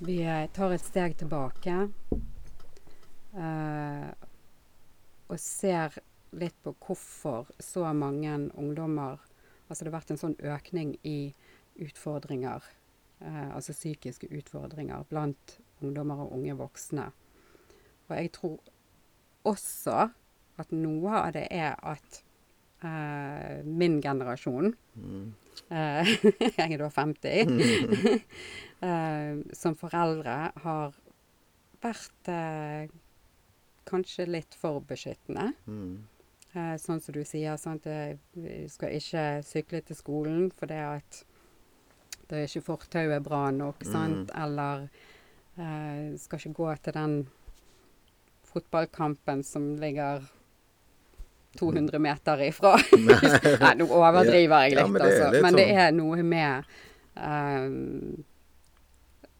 [0.00, 1.88] vi eh, tar et steg tilbake.
[3.36, 4.10] eh,
[5.28, 5.98] og ser
[6.32, 9.18] litt på hvorfor så mange ungdommer
[9.70, 11.30] Altså det har vært en sånn økning i
[11.78, 12.64] utfordringer,
[13.22, 17.04] eh, altså psykiske utfordringer, blant ungdommer og unge voksne.
[18.08, 18.58] Og jeg tror
[19.46, 20.08] også
[20.58, 22.18] at noe av det er at
[22.84, 25.32] eh, min generasjon Mm.
[25.70, 26.08] eh,
[26.58, 27.60] Jeg er da 50.
[28.88, 30.96] eh, som foreldre har
[31.80, 32.90] vært eh,
[33.88, 35.52] kanskje litt for beskyttende.
[35.66, 35.94] Mm.
[36.54, 37.80] Eh, sånn som du sier, sånn
[38.34, 41.22] vi skal ikke sykle til skolen for det at
[42.28, 44.30] det er ikke fortauet bra nok, sant?
[44.38, 44.88] Eller
[46.20, 47.14] skal ikke gå til den
[48.50, 50.22] fotballkampen som ligger
[51.58, 52.76] 200 meter ifra.
[53.60, 55.30] Nei, nå overdriver jeg Ja, litt, men er altså.
[55.32, 56.64] litt Men det sånn- er noe med
[57.16, 58.24] um,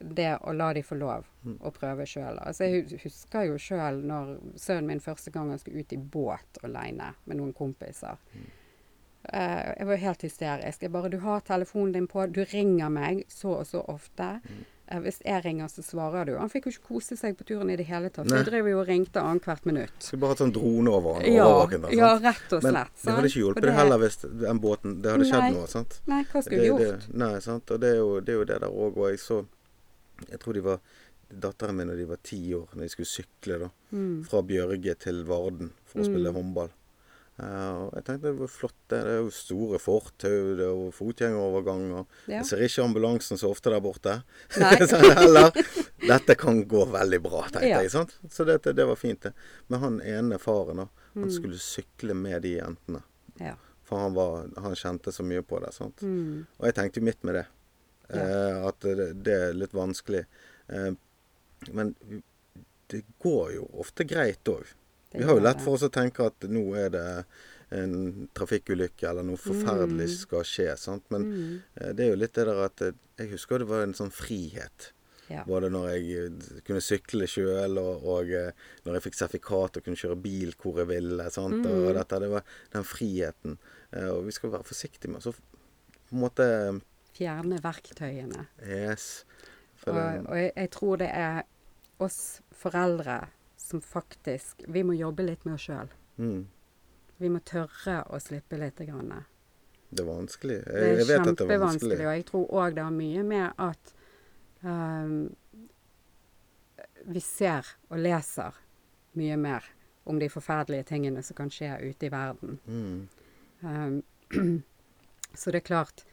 [0.00, 1.54] det å la de få lov Mm.
[1.64, 2.36] å prøve sjøl.
[2.44, 6.58] Altså, jeg husker jo sjøl når sønnen min første gang han skulle ut i båt
[6.64, 8.18] aleine med noen kompiser.
[8.36, 8.42] Mm.
[9.32, 10.82] Eh, jeg var helt hysterisk.
[10.82, 14.40] Jeg bare 'Du har telefonen din på, du ringer meg så og så ofte'.
[14.44, 14.64] Mm.
[14.90, 16.32] Eh, hvis jeg ringer, så svarer du.
[16.36, 18.26] Han fikk jo ikke kose seg på turen i det hele tatt.
[18.26, 18.40] Nei.
[18.40, 19.92] Så jeg drev jo og ringte annethvert minutt.
[20.02, 21.82] Skulle bare hatt sånn drone over Ja, overvåken.
[21.82, 22.90] da, ja, rett og slett.
[23.04, 25.50] Men det hadde ikke hjulpet det heller hvis den båten Det hadde skjedd Nei.
[25.52, 26.00] noe, sant?
[26.06, 27.06] Nei, hva skulle vi gjort?
[27.06, 27.70] Det, nei, sant.
[27.70, 28.96] Og det er jo det, er jo det der òg.
[28.98, 29.46] Og jeg så
[30.28, 30.80] Jeg tror de var
[31.30, 34.24] Datteren min da de var ti år, når de skulle sykle da, Mm.
[34.26, 36.10] fra Bjørge til Varden for å Mm.
[36.10, 36.70] spille håndball.
[37.40, 38.76] Eh, og jeg tenkte det var flott.
[38.90, 42.04] Det, det er jo store fortau, det er jo fotgjengeroverganger.
[42.28, 42.34] Ja.
[42.40, 44.18] Jeg ser ikke ambulansen så ofte der borte.
[44.60, 44.74] Nei.
[45.24, 45.50] Eller
[46.04, 47.80] Dette kan gå veldig bra, tenkte Ja.
[47.84, 47.92] jeg.
[47.94, 48.16] sant?
[48.32, 49.32] Så det, det var fint, det.
[49.68, 51.30] Men han ene faren, da, han Mm.
[51.34, 53.00] skulle sykle med de jentene.
[53.40, 53.56] Ja.
[53.88, 55.72] For han, var, han kjente så mye på det.
[55.74, 56.02] sant?
[56.06, 56.44] Mm.
[56.60, 57.46] Og jeg tenkte jo midt med det.
[58.14, 60.20] Eh, at det, det er litt vanskelig.
[60.70, 60.92] Eh,
[61.74, 61.94] men
[62.90, 64.70] det går jo ofte greit òg.
[65.12, 67.06] Vi har jo lett for oss å tenke at nå er det
[67.72, 70.16] en trafikkulykke eller noe forferdelig Mm.
[70.18, 70.76] skal skje.
[70.78, 71.04] sant?
[71.10, 71.62] Men Mm.
[71.80, 74.10] eh, det er jo litt det der at eh, Jeg husker det var en sånn
[74.10, 74.92] frihet.
[75.28, 75.44] Ja.
[75.44, 78.26] Både når jeg eh, kunne sykle sjøl, og, og
[78.86, 81.30] når jeg fikk sertifikat og kunne kjøre bil hvor jeg ville.
[81.30, 81.62] sant?
[81.64, 81.88] Mm.
[81.88, 82.42] Og dette, det var
[82.72, 83.58] den friheten.
[83.92, 86.80] Og vi skal være forsiktige med å på en måte
[87.14, 88.46] Fjerne verktøyene.
[88.66, 89.24] Yes.
[89.86, 89.94] Og,
[90.28, 91.42] og jeg, jeg tror det er
[92.00, 93.28] oss foreldre
[93.70, 95.90] som faktisk Vi må jobbe litt med oss sjøl.
[96.18, 96.40] mm,
[97.20, 98.80] Vi må tørre å slippe litt.
[98.80, 99.10] Grann.
[99.90, 100.56] det er vanskelig.
[100.60, 101.98] Jeg, Det er jeg vet at det er vanskelig.
[102.06, 103.94] og jeg tror òg det har mye med at
[104.62, 105.34] um,
[107.10, 108.54] vi ser og leser
[109.18, 109.64] mye mer
[110.06, 112.58] om de forferdelige tingene som kan skje ute i verden.
[112.66, 113.08] Mm,
[113.62, 113.98] Um,
[115.36, 116.04] så det er klart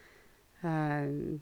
[0.67, 1.37] ehm,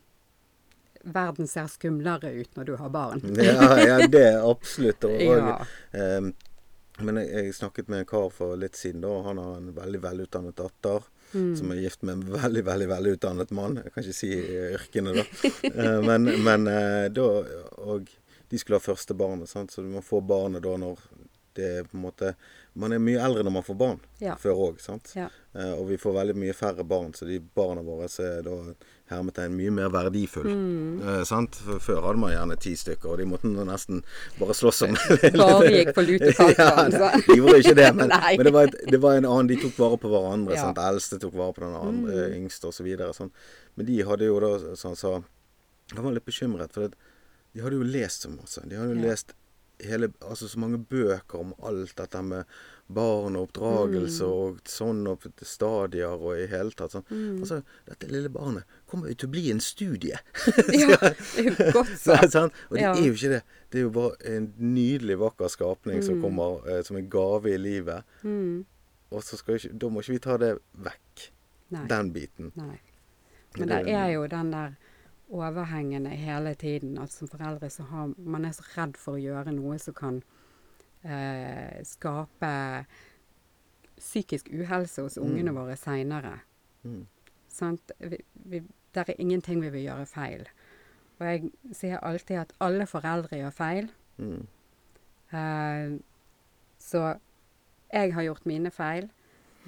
[1.05, 3.21] Verden ser skumlere ut når du har barn.
[3.37, 5.03] ja, ja, det er absolutt.
[5.05, 5.59] Og, Ja.
[5.93, 6.31] eh,
[7.03, 9.09] Men jeg, jeg snakket med en kar for litt siden, da.
[9.11, 11.03] og Han har en veldig velutdannet datter.
[11.33, 11.49] Mm.
[11.59, 13.75] Som er gift med en veldig veldig veldig utdannet mann.
[13.83, 14.29] Jeg kan ikke si
[14.77, 15.25] yrkene, da.
[15.67, 17.25] Eh, men men eh, da
[17.83, 18.07] Og
[18.49, 19.71] de skulle ha første barnet, sant?
[19.73, 20.99] så du må få barnet da når
[21.55, 22.35] det er på en måte
[22.75, 23.99] Man er mye eldre når man får barn.
[24.19, 24.33] Ja.
[24.35, 25.13] Før òg, sant.
[25.15, 25.29] Ja.
[25.55, 28.55] Eh, og vi får veldig mye færre barn, så de barna våre er da
[29.07, 30.49] hermetegn mye mer verdifull.
[30.49, 30.97] Mm.
[31.07, 31.55] Eh, sant?
[31.55, 34.01] For før hadde man gjerne ti stykker, og de måtte nesten
[34.41, 34.97] bare slåss om
[35.39, 36.51] Bare gikk på lutetak.
[36.59, 37.11] ja, altså.
[37.29, 39.79] de gjorde ikke det, men, men det, var et, det var en annen De tok
[39.79, 40.57] vare på hverandre.
[40.59, 40.67] Ja.
[40.67, 40.83] Sant?
[40.89, 42.35] Eldste tok vare på den andre, Mm.
[42.41, 42.91] yngste osv.
[43.15, 43.31] Sånn.
[43.79, 45.15] Men de hadde jo da, som han sa
[45.95, 46.97] Han var litt bekymret, for det,
[47.55, 48.59] de hadde jo lest så masse.
[48.67, 49.07] De hadde jo Ja.
[49.13, 49.31] lest
[49.83, 52.45] hele, altså så mange bøker om alt dette med
[52.87, 54.31] barn og oppdragelse Mm.
[54.31, 56.91] og sånn og stadier og i hele tatt.
[56.93, 57.03] Sånn.
[57.09, 57.39] Mm.
[57.41, 60.19] Altså, dette lille barnet kommer jo til å bli en studie.
[60.69, 62.31] Ja, det er jo godt sagt.
[62.31, 62.53] sant?
[62.69, 62.93] Og det Ja.
[62.93, 63.41] er jo ikke det.
[63.71, 66.21] Det er jo bare en nydelig, vakker skapning som Mm.
[66.21, 68.03] kommer eh, som en gave i livet.
[68.23, 68.65] Mm.
[69.11, 71.29] Og så skal ikke, da må ikke vi ta det vekk.
[71.71, 71.87] Nei.
[71.87, 72.51] Den biten.
[72.55, 72.79] Nei.
[73.57, 74.75] Men det er jo den der
[75.31, 79.53] overhengende hele tiden at som foreldre så har man er så redd for å gjøre
[79.55, 80.19] noe som kan
[81.03, 82.85] eh, skape
[83.97, 85.55] psykisk uhelse hos ungene Mm.
[85.55, 86.39] våre seinere.
[86.83, 87.05] Mm.
[87.99, 88.59] Vi, vi,
[88.93, 90.45] der er ingenting vi vil gjøre feil.
[91.19, 93.89] Og jeg sier alltid at alle foreldre gjør feil.
[94.17, 94.47] Mm.
[95.31, 95.99] Eh,
[96.79, 97.15] så
[97.93, 99.09] jeg har gjort mine feil.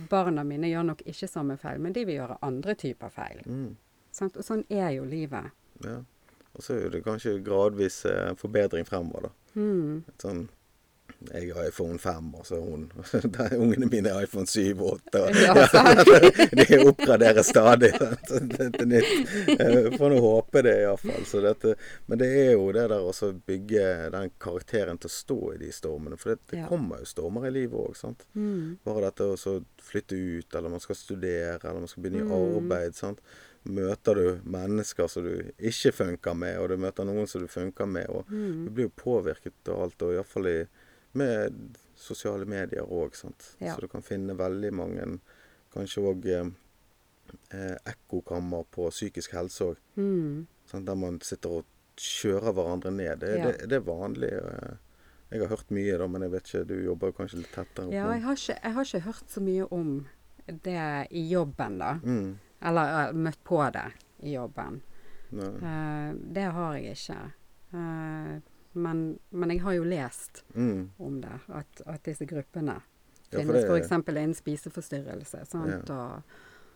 [0.10, 3.41] Barna mine gjør nok ikke samme feil, men de vil gjøre andre typer feil.
[3.47, 3.78] Mm.
[4.18, 4.38] Sant?
[4.39, 5.51] Og sånn er jo livet.
[5.86, 5.99] Ja.
[6.57, 9.36] Og så er det kanskje gradvis eh, forbedring fremover, da.
[9.61, 10.03] Mm.
[10.22, 10.47] Sånn
[11.34, 12.84] jeg har iPhone 5, og så hun
[13.34, 15.22] der, Ungene mine har iPhone 7 og 8.
[15.24, 15.53] Og, Ja,
[16.59, 19.32] de oppgraderer stadig til nytt.
[19.55, 21.74] Eh, Får nå håpe det, iallfall.
[22.11, 25.72] Men det er jo det der å bygge den karakteren til å stå i de
[25.74, 26.20] stormene.
[26.22, 26.68] For det, det Ja.
[26.70, 28.22] kommer jo stormer i livet òg.
[28.38, 28.78] Mm.
[28.86, 29.57] Bare dette å
[29.89, 32.38] flytte ut, eller man skal studere, eller man skal begynne i Mm.
[32.61, 32.93] arbeid.
[32.95, 33.20] sant?
[33.68, 37.86] Møter du mennesker som du ikke funker med, og du møter noen som du funker
[37.89, 38.07] med.
[38.09, 38.74] og Du Mm.
[38.74, 40.68] blir jo påvirket av alt, og iallfall
[41.13, 43.11] med sosiale medier òg.
[43.59, 43.74] Ja.
[43.76, 45.20] Så du kan finne veldig mange
[45.74, 46.45] Kanskje òg eh,
[47.51, 49.78] eh, ekkokammer på psykisk helse òg.
[49.97, 50.47] Mm.
[50.86, 51.65] Der man sitter og
[51.97, 53.20] kjører hverandre ned.
[53.20, 53.51] Det, Ja.
[53.51, 54.32] det, det er vanlig.
[54.34, 54.76] eh.
[55.30, 57.91] Jeg har hørt mye, da, men jeg vet ikke, du jobber jo kanskje litt tettere
[57.91, 60.07] Ja, jeg har, ikke, jeg har ikke hørt så mye om
[60.63, 61.93] det i jobben, da.
[62.01, 63.86] mm, Eller uh, møtt på det
[64.26, 64.82] i jobben.
[65.34, 67.18] Eh, det har jeg ikke.
[67.74, 68.38] Uh,
[68.74, 72.78] men, men jeg har jo lest Mm, om det, at, at disse gruppene
[73.32, 73.91] Ja, finnes Ja, f.eks.
[73.91, 75.89] innen spiseforstyrrelse sant?
[75.89, 76.22] og,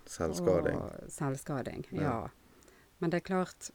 [0.05, 0.75] selvskading.
[0.81, 1.85] og selvskading.
[1.91, 2.01] Ja.
[2.01, 2.27] Ja.
[2.99, 3.69] Men det er klart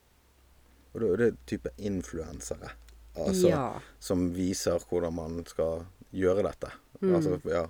[0.93, 2.69] Og da er det type influensere.
[3.17, 3.79] Altså, Ja.
[3.99, 6.69] Som viser hvordan man skal gjøre dette.
[7.01, 7.15] Mm.
[7.15, 7.65] Altså, ja,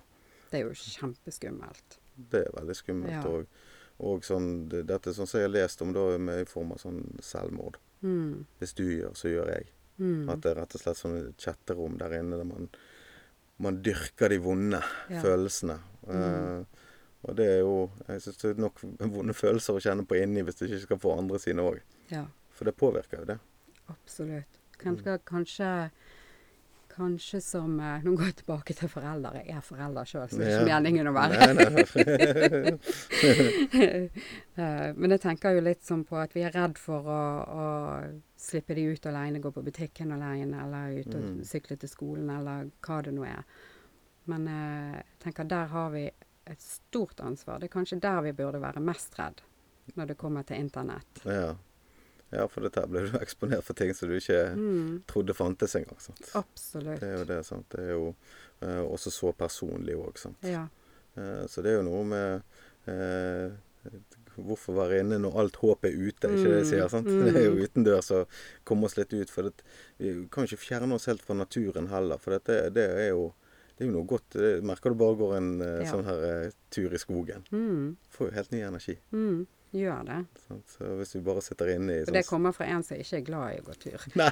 [0.52, 1.98] Det er jo kjempeskummelt.
[2.32, 3.12] det er veldig skummelt.
[3.14, 3.24] Ja.
[3.28, 3.46] Og,
[4.00, 7.02] og sånn, dette sånn som jeg har lest om, da, med i form av sånn
[7.24, 7.78] selvmord.
[8.06, 8.46] Mm.
[8.60, 9.70] Hvis du gjør, så gjør jeg.
[9.98, 10.28] Mm.
[10.30, 12.68] At det er rett og slett sånne chatterom der inne der man,
[13.58, 15.22] man dyrker de vonde Ja.
[15.24, 15.80] følelsene.
[16.06, 16.20] Mm.
[16.22, 16.84] Eh,
[17.28, 18.78] og det er jo Jeg syns det er nok
[19.18, 21.82] vonde følelser å kjenne på inni hvis du ikke skal få andre sine òg.
[22.14, 23.40] Ja, For det påvirker jo det.
[23.90, 24.62] absolutt.
[24.78, 25.68] Kanskje, kanskje,
[26.98, 29.44] kanskje som eh, Nå går jeg tilbake til foreldre.
[29.46, 32.78] Jeg er forelder sjøl, så det er ikke meningen å være
[34.58, 37.66] Eh, Men jeg tenker jo litt sånn på at vi er redd for å, å
[38.42, 41.44] slippe de ut alene, gå på butikken alene, eller ut og Mm.
[41.46, 43.44] sykle til skolen, eller hva det nå er.
[44.32, 47.60] Men eh, jeg tenker der har vi et stort ansvar.
[47.60, 49.42] Det er kanskje der vi burde være mest redd
[49.96, 51.22] når det kommer til internett.
[51.26, 51.54] ja.
[52.32, 56.00] Ja, for dette blir du eksponert for ting som du ikke Mm, trodde fantes engang.
[56.00, 56.32] sant?
[56.36, 57.00] absolutt.
[57.00, 57.40] Det er jo det.
[57.46, 57.70] sant?
[57.72, 58.16] Det er jo
[58.62, 60.44] eh, også så personlig òg, sant.
[60.44, 60.66] Ja.
[61.16, 62.44] Eh, så det er jo noe med
[62.88, 63.52] eh,
[64.38, 66.90] Hvorfor være inne når alt håp er ute, ikke det jeg sier?
[66.94, 67.08] sant?
[67.10, 67.62] Mm, Det er jo mm.
[67.66, 68.20] utendørs å
[68.70, 69.32] komme oss litt ut.
[69.34, 69.64] For det,
[69.98, 72.20] vi kan ikke fjerne oss helt fra naturen heller.
[72.22, 73.32] For dette, det er jo
[73.78, 74.30] det er jo noe godt.
[74.38, 75.90] Det merker du bare går en eh, Ja.
[75.90, 77.48] sånn her eh, tur i skogen.
[77.54, 78.96] Mm, Får jo helt ny energi.
[79.14, 79.42] mm,
[79.76, 80.18] gjør det.
[80.72, 83.18] Så hvis vi bare sitter inne i Og sånn det kommer fra en som ikke
[83.20, 84.06] er glad i å gå tur.
[84.20, 84.30] Nei,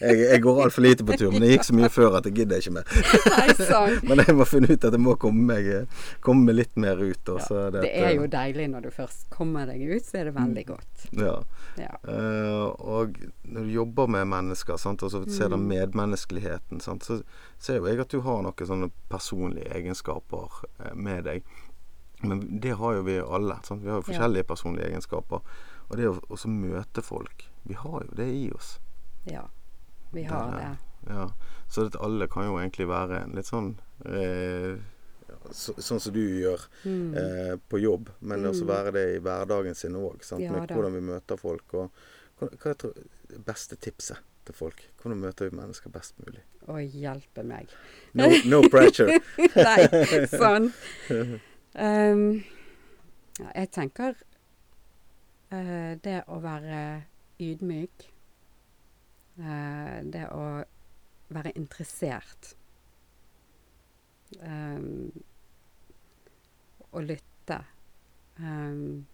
[0.00, 1.30] jeg, jeg går altfor lite på tur.
[1.34, 2.90] Men det gikk så mye før at jeg gidder ikke mer.
[3.32, 3.98] Nei.
[4.08, 5.70] Men jeg må finne ut at jeg må komme meg,
[6.24, 7.32] komme meg litt mer ut.
[7.34, 10.34] Og, så Det er jo deilig når du først kommer deg ut, så er det
[10.38, 11.06] veldig godt.
[11.22, 11.36] Ja.
[11.78, 11.94] Ja.
[12.02, 12.66] Uh,
[12.98, 13.14] og
[13.46, 15.68] når du jobber med mennesker, sant, og så ser du Mm.
[15.70, 17.20] medmenneskeligheten, sant, så
[17.58, 21.42] ser jo jeg at du har noen sånne personlige egenskaper eh, med deg.
[22.22, 23.60] Men det har jo vi alle.
[23.64, 23.82] Sant?
[23.82, 24.12] Vi har jo Ja.
[24.12, 25.40] forskjellige personlige egenskaper.
[25.90, 28.78] Og det å også møte folk Vi har jo det i oss.
[29.26, 29.44] Ja.
[30.12, 30.58] Vi har det.
[31.06, 31.14] det.
[31.14, 31.30] Ja.
[31.68, 34.76] Så at alle kan jo egentlig være litt sånn eh,
[35.52, 37.14] så, Sånn som du gjør Mm.
[37.16, 38.68] eh, på jobb, men også Mm.
[38.68, 40.22] være det i hverdagen sin òg.
[40.40, 40.74] Ja med da.
[40.74, 41.62] hvordan vi møter folk.
[41.74, 41.90] Og
[42.40, 42.78] hva, hva jeg
[43.28, 44.16] det beste tipset
[44.46, 44.82] til folk?
[45.02, 46.40] Hvordan møter vi mennesker best mulig?
[46.68, 47.68] Å hjelpe meg.
[48.14, 49.20] No, no pressure.
[49.38, 50.72] Nei, sånn.
[51.78, 52.42] Um,
[53.38, 54.16] ja, jeg tenker
[55.54, 56.80] eh, det å være
[57.38, 58.06] ydmyk
[59.38, 60.46] eh, Det å
[61.30, 62.56] være interessert.
[66.88, 67.58] Å lytte.
[68.40, 69.06] Um,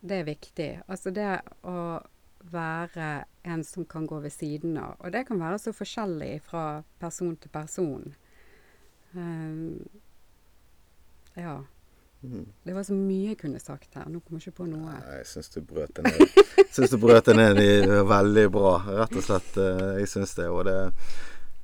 [0.00, 0.68] det er viktig.
[0.90, 1.30] Altså det
[1.64, 1.78] å
[2.52, 3.08] være
[3.48, 4.98] en som kan gå ved siden av.
[5.00, 8.14] Og det kan være så forskjellig fra person til person.
[9.14, 9.80] Um,
[11.40, 11.58] ja.
[12.22, 12.44] Mm.
[12.66, 14.04] Det var så mye jeg kunne sagt her.
[14.12, 14.92] Nå kommer jeg ikke på noe.
[14.92, 16.40] Nei, jeg syns du brøt det ned.
[16.76, 17.70] Syns du brøt det ned i
[18.10, 18.74] veldig bra.
[19.00, 19.56] Rett og slett.
[19.56, 20.48] eh, Jeg syns det.
[20.52, 20.74] Og det,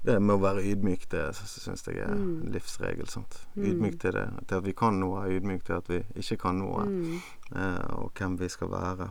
[0.07, 2.47] det med å være ydmyk, det syns jeg er Mm.
[2.47, 3.07] en livsregel.
[3.13, 3.37] sant?
[3.55, 3.67] Mm.
[3.69, 4.25] Ydmyk til det.
[4.49, 6.87] Til at vi kan noe, ydmyk til at vi ikke kan noe.
[6.89, 7.21] Mm.
[7.55, 9.11] eh, og hvem vi skal være.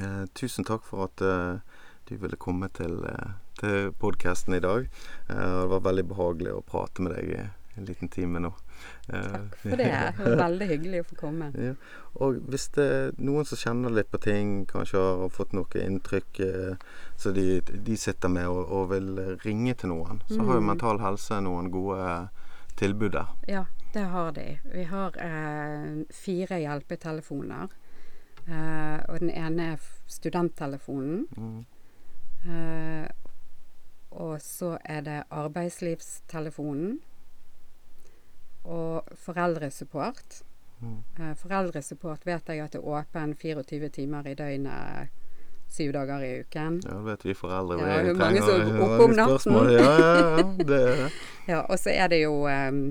[0.00, 1.58] Eh, tusen takk for at eh,
[2.08, 4.88] du ville komme til, eh, til podkasten i dag.
[5.28, 7.42] Eh, det var veldig behagelig å prate med deg i
[7.76, 8.54] en liten time nå.
[9.08, 9.88] Eh, Takk for det.
[10.18, 11.50] Det var veldig hyggelig å få komme.
[11.58, 11.74] ja.
[12.22, 16.40] Og hvis det er noen som kjenner litt på ting, kanskje har fått noe inntrykk
[16.46, 16.76] eh,
[17.18, 19.08] så de, de sitter med og, og vil
[19.44, 20.68] ringe til noen, så har jo Mm.
[20.70, 22.28] Mental Helse noen gode
[22.78, 23.32] tilbud der.
[23.50, 23.64] Ja,
[23.94, 24.46] det har de.
[24.72, 27.68] Vi har eh, fire hjelpetelefoner.
[28.46, 31.26] Eh, og den ene er studenttelefonen.
[31.36, 31.64] Mm.
[32.46, 33.08] Eh,
[34.14, 37.00] og så er det arbeidslivstelefonen.
[38.64, 40.42] Og foreldresupport.
[40.80, 40.98] Mm.
[41.18, 45.08] Eh, foreldresupport vet jeg at det er åpen 24 timer i døgnet
[45.74, 46.80] syv dager i uken.
[46.84, 47.78] Ja, det vet vi foreldre.
[47.80, 49.56] Ja, trenger mange som er oppe om natten.
[49.72, 50.42] Ja, ja, ja.
[50.58, 51.10] Det,
[51.52, 52.82] Ja, og så er det jo um,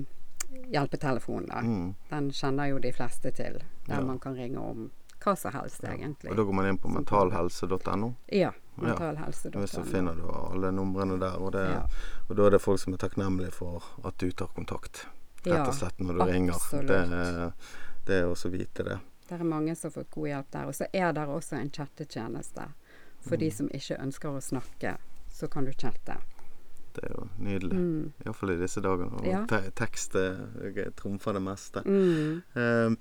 [0.72, 1.60] hjelpetelefonen, da.
[1.62, 1.94] mm.
[2.10, 3.60] Den kjenner jo de fleste til.
[3.86, 4.00] Der Ja.
[4.00, 4.90] man kan ringe om
[5.24, 6.30] hva som helst, egentlig.
[6.30, 8.12] Og da går man inn på mentalhelse.no.
[8.32, 8.50] Ja.
[8.76, 9.60] Mentalhelse.no.
[9.60, 11.38] Hvis så finner du alle numrene der.
[11.40, 11.64] Og, det,
[12.28, 15.06] og da er det folk som er takknemlige for at du tar kontakt.
[15.52, 16.54] Rett og slett når du ringer.
[16.88, 17.52] Det,
[18.06, 18.98] det er også vite det.
[19.28, 20.66] Det er mange som fått god hjelp der.
[20.68, 22.68] Og så er det også en chattetjeneste.
[23.24, 23.40] For Mm.
[23.40, 24.96] de som ikke ønsker å snakke,
[25.32, 26.16] så kan du chatte.
[26.94, 27.72] Det er jo nydelig.
[27.74, 28.12] Mm.
[28.26, 29.12] Iallfall i disse dagene.
[29.18, 29.46] Og Ja.
[29.46, 30.12] te tekst
[30.96, 31.82] trumfer det meste.
[31.86, 32.42] Mm.
[32.54, 32.96] Eh,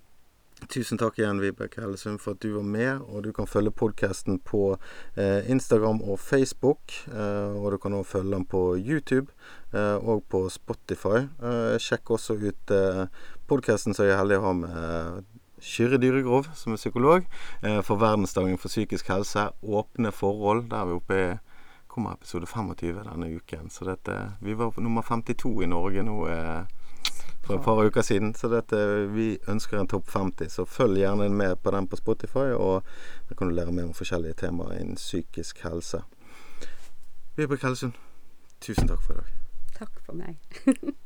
[0.69, 3.01] tusen takk igjen, Vibeke Hellesund, for at du var med.
[3.01, 4.77] Og du kan følge podkasten på
[5.17, 6.79] eh, Instagram og Facebook.
[7.11, 9.27] Eh, og du kan også følge den på YouTube
[9.73, 11.23] og på Spotify.
[11.41, 13.05] Eh, sjekk også ut eh,
[13.49, 15.23] podkasten som jeg er heldig å ha med eh,
[15.63, 17.25] Kyrre Dyregrov, som er psykolog,
[17.61, 19.49] eh, for verdensdagen for psykisk helse.
[19.63, 20.69] Åpne forhold.
[20.69, 21.33] Der er vi oppe i
[21.93, 23.69] kommer episode 25 denne uken.
[23.69, 26.63] Så dette, vi var på nummer 52 i Norge nå eh,
[27.45, 28.33] for et par uker siden.
[28.33, 28.79] Så dette,
[29.13, 32.49] vi ønsker en topp 50, så følg gjerne med på den på Spotify.
[32.57, 32.81] Og
[33.29, 36.01] der kan du lære mer om forskjellige temaer innen psykisk helse.
[37.37, 37.93] Vibeke Hellesund,
[38.61, 39.42] tusen takk for i dag.
[39.73, 40.37] Takk for meg.